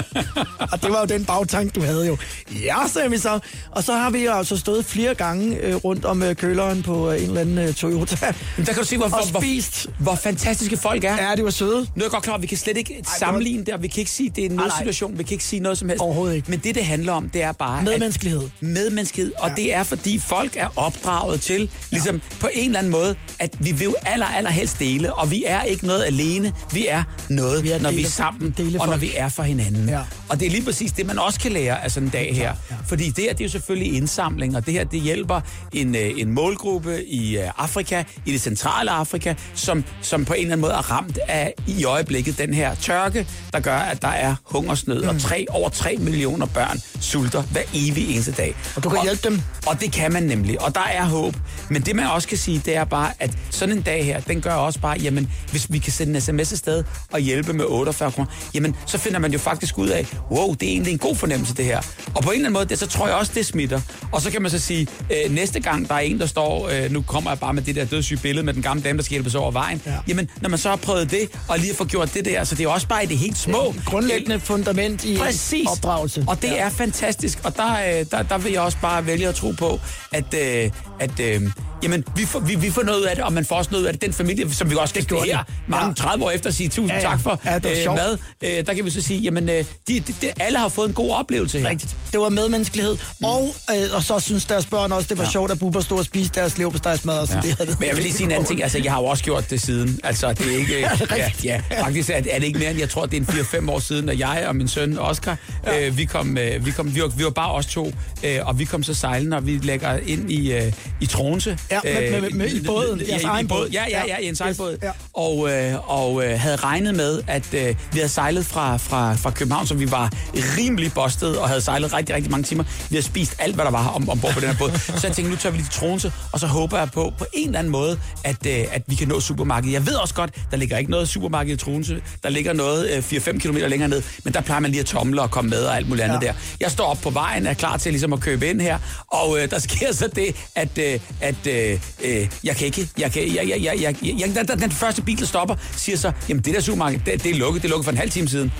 [0.72, 2.16] og det var jo den bagtank, du havde jo.
[2.64, 3.38] Ja, sagde vi så.
[3.70, 7.10] Og så har vi jo altså stået flere gange øh, rundt om øh, køleren på
[7.10, 8.34] øh, en eller anden øh, Toyota.
[8.56, 9.86] Men der kan du se, hvor, hvor, hvor, spist.
[9.98, 11.28] hvor fantastiske folk er.
[11.28, 11.80] Ja, de var søde.
[11.80, 14.10] Nu er jeg godt klar, vi kan slet ikke sammenligne det, og vi kan ikke
[14.10, 15.18] sige, det er en nødsituation.
[15.18, 16.02] Vi kan ikke sige noget som helst.
[16.02, 16.50] Overhovedet ikke.
[16.50, 17.82] Men det, det handler om, det er bare...
[17.82, 18.42] Medmenneskelighed.
[18.60, 19.32] Medmenneskelighed.
[19.38, 19.54] Og Ja.
[19.54, 23.72] det er, fordi folk er opdraget til, ligesom på en eller anden måde, at vi
[23.72, 26.52] vil aller, aller helst dele, og vi er ikke noget alene.
[26.72, 28.67] Vi er noget, Vi er når vi er sammen, delefolk.
[28.80, 29.88] Og når vi er for hinanden.
[29.88, 30.00] Ja.
[30.28, 32.54] Og det er lige præcis det, man også kan lære af sådan en dag her.
[32.88, 35.40] Fordi det her, det er jo selvfølgelig indsamling, og det her, det hjælper
[35.72, 40.40] en, øh, en målgruppe i øh, Afrika, i det centrale Afrika, som, som på en
[40.40, 44.08] eller anden måde er ramt af i øjeblikket den her tørke, der gør, at der
[44.08, 45.08] er hungersnød, Mm.
[45.08, 48.54] og tre, over 3 millioner børn sulter hver evig eneste dag.
[48.76, 49.40] Og du kan hjælpe dem.
[49.66, 51.36] Og det kan man nemlig, og der er håb.
[51.70, 54.40] Men det man også kan sige, det er bare, at sådan en dag her, den
[54.40, 58.12] gør også bare, jamen, hvis vi kan sende en sms afsted og hjælpe med 48
[58.12, 61.16] kroner, jamen, så finder man jo faktisk ud af, wow, det er egentlig en god
[61.16, 61.80] fornemmelse, det her.
[62.14, 63.80] Og på en eller anden måde, det, så tror jeg også, det smitter.
[64.12, 66.92] Og så kan man så sige, øh, næste gang der er en, der står, øh,
[66.92, 69.10] nu kommer jeg bare med det der dødssyge billede med den gamle dame, der skal
[69.10, 69.82] hjælpes over vejen.
[69.86, 69.92] Ja.
[70.08, 72.64] Jamen, når man så har prøvet det, og lige får gjort det der, så det
[72.64, 73.74] er også bare i det helt små.
[73.86, 75.68] Grundlæggende fundament i Præcis.
[75.68, 76.24] opdragelse.
[76.28, 76.56] Og det ja.
[76.56, 77.38] er fantastisk.
[77.44, 79.80] Og der, øh, der, der vil jeg også bare vælge at tro på,
[80.12, 80.70] at, øh,
[81.00, 81.42] at øh,
[81.82, 83.92] jamen, vi, får, vi, vi får noget af det, og man får også noget af
[83.92, 84.02] det.
[84.02, 85.92] Den familie, som vi også skal stå gjorde her mange Ja.
[85.94, 88.18] 30 år efter og sige tusind Ja, ja, tak for Ja, det øh, mad.
[88.42, 90.94] Øh, der kan vi så sige, jamen, øh, de, de, de, alle har fået en
[90.94, 91.68] god oplevelse her.
[91.68, 91.96] Rigtigt.
[92.12, 92.96] Det var medmenneskelighed.
[93.22, 95.30] Og, øh, og så synes deres børn også, det var ja.
[95.30, 97.28] sjovt, at Bubber stod og spiste deres leverpostejsmad.
[97.28, 97.40] Ja.
[97.40, 98.62] Det havde Men jeg vil lige sige en anden ting.
[98.62, 100.00] Altså, jeg har jo også gjort det siden.
[100.04, 100.80] Altså, det er ikke...
[101.16, 103.70] ja, ja, faktisk er, er det ikke mere end, jeg tror, det er en 4-5
[103.70, 105.36] år siden, at jeg og min søn Oscar,
[105.66, 105.86] ja.
[105.86, 107.92] øh, vi, kom, øh, vi, kom, vi, var, vi var bare os to,
[108.24, 111.58] øh, og vi kom så sejlende, og vi lægger ind i, øh, i Tronse.
[111.70, 113.00] Ja, med- med- med- i båden.
[113.00, 113.68] Jeres Ja, i, egen båd.
[113.72, 114.72] Ja, ja, ja, i en sejlbåd.
[114.72, 114.90] Yes, ja.
[115.12, 119.30] Og, øh, og øh, havde regnet med, at øh, vi havde sejlet fra, fra, fra
[119.30, 122.64] København, så vi var rimelig bustet og havde sejlet rigtig, rigtig mange timer.
[122.64, 124.70] Vi havde spist alt, hvad der var om, ombord på den her båd.
[124.78, 127.26] Så jeg tænkte, nu tager vi lige til Tronse, og så håber jeg på, på
[127.32, 129.72] en eller anden måde, at, øh, at vi kan nå supermarkedet.
[129.72, 132.00] Jeg ved også godt, der ligger ikke noget supermarked i Tronse.
[132.22, 135.22] Der ligger noget øh, 4-5 km længere ned, men der plejer man lige at tomle
[135.22, 136.26] og komme med og alt muligt andet Ja.
[136.26, 136.32] der.
[136.60, 138.78] Jeg står op på vejen, er klar til ligesom at købe ind her,
[139.12, 142.88] og øh, der sker så det, at, øh, at øh, Øh, øh, jeg kan ikke,
[142.98, 146.12] jeg kan, jeg, jeg, jeg, jeg, jeg, den, den første bil, der stopper, siger så,
[146.28, 148.28] jamen det der supermarked, det, det er lukket, det er lukket for en halv time
[148.28, 148.52] siden.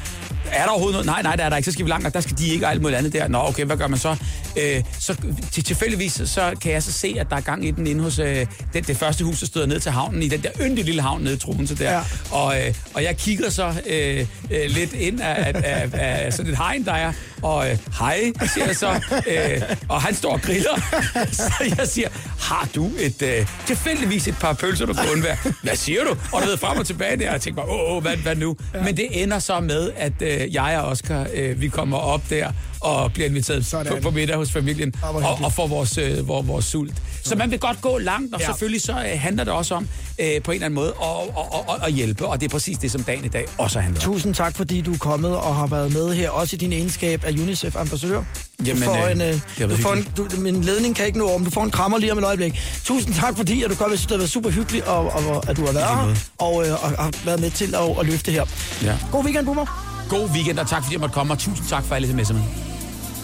[0.52, 1.06] Er der overhovedet noget?
[1.06, 1.64] Nej, nej, der er der ikke.
[1.64, 3.28] Så skal vi langt, og der skal de ikke og alt muligt andet der.
[3.28, 4.16] Nå, okay, hvad gør man så?
[4.56, 5.16] Øh, så
[5.52, 8.18] til, tilfældigvis, så kan jeg så se, at der er gang i den inde hos
[8.18, 11.02] øh, det, det første hus, der støder ned til havnen, i den der yndige lille
[11.02, 11.90] havn nede i Troense der.
[11.90, 11.96] Ja.
[11.96, 12.02] Ja.
[12.30, 16.52] Og, øh, og jeg kigger så øh, øh, lidt ind af, af, af, af sådan
[16.52, 17.12] et hegn, der er,
[17.42, 20.80] og øh, hej, siger jeg så, øh, og han står og griller.
[21.32, 22.08] så jeg siger,
[22.40, 25.36] har du et, øh, tilfældigvis et par pølser, du kan undvære?
[25.62, 26.10] Hvad siger du?
[26.32, 28.36] Og du ved frem og tilbage der, og jeg tænker bare, åh, åh, hvad, hvad
[28.36, 28.56] nu?
[28.74, 28.82] Ja.
[28.82, 32.52] Men det ender så med, at øh, jeg og Oscar, øh, vi kommer op der,
[32.80, 33.92] og bliver inviteret Sådan.
[33.92, 35.44] på, på middag hos familien, og, hyggeligt.
[35.44, 36.94] og får vores, øh, vores, vores sult.
[37.24, 38.46] Så man vil godt gå langt, og Ja.
[38.46, 39.88] selvfølgelig så øh, handler det også om,
[40.18, 41.08] øh, på en eller anden måde, at,
[41.38, 44.00] at, at, at hjælpe, og det er præcis det, som dagen i dag også handler
[44.00, 44.12] om.
[44.12, 47.24] Tusind tak, fordi du er kommet og har været med her, også i din egenskab
[47.24, 48.22] af UNICEF-ambassadør.
[48.66, 51.30] Jamen, du får øh, en, øh, du får en, du, min ledning kan ikke nå
[51.30, 51.44] om.
[51.44, 52.60] Du får en krammer lige om et øjeblik.
[52.84, 53.90] Tusind tak, fordi at du kom.
[53.90, 56.66] Jeg synes, det har været super hyggeligt, og, og, at du har været her, og,
[56.66, 58.44] øh, og har været med til at, at løfte her.
[58.82, 58.96] Ja.
[59.12, 59.87] God weekend, Boomer.
[60.08, 62.42] God weekend, og tak fordi jeg måtte komme, og tusind tak for alle sms'erne.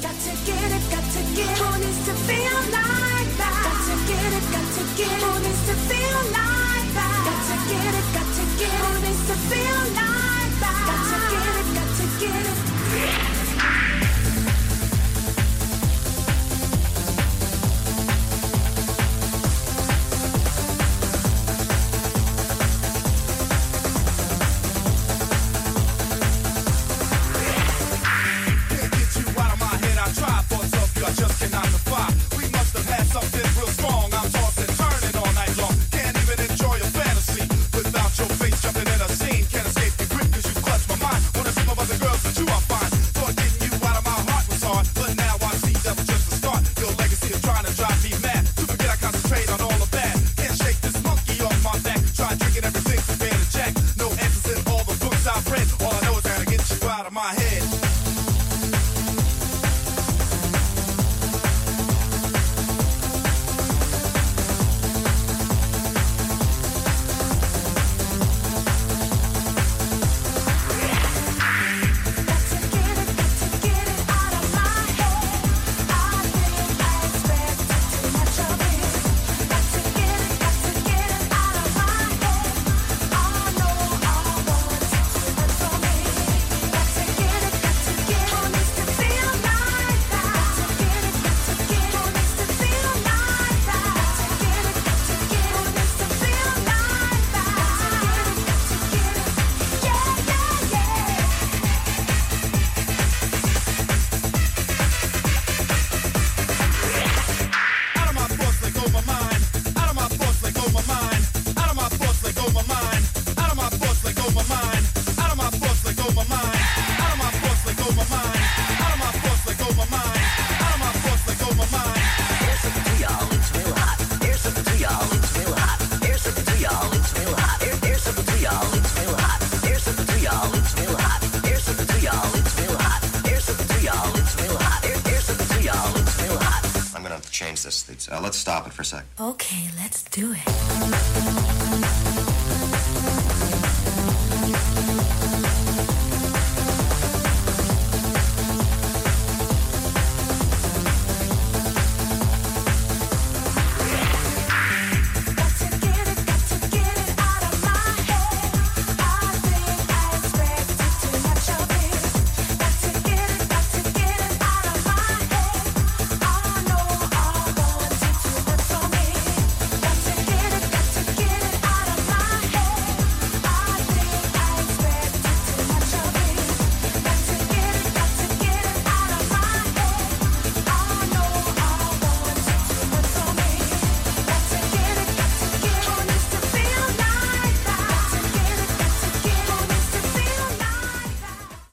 [0.03, 0.65] Got to get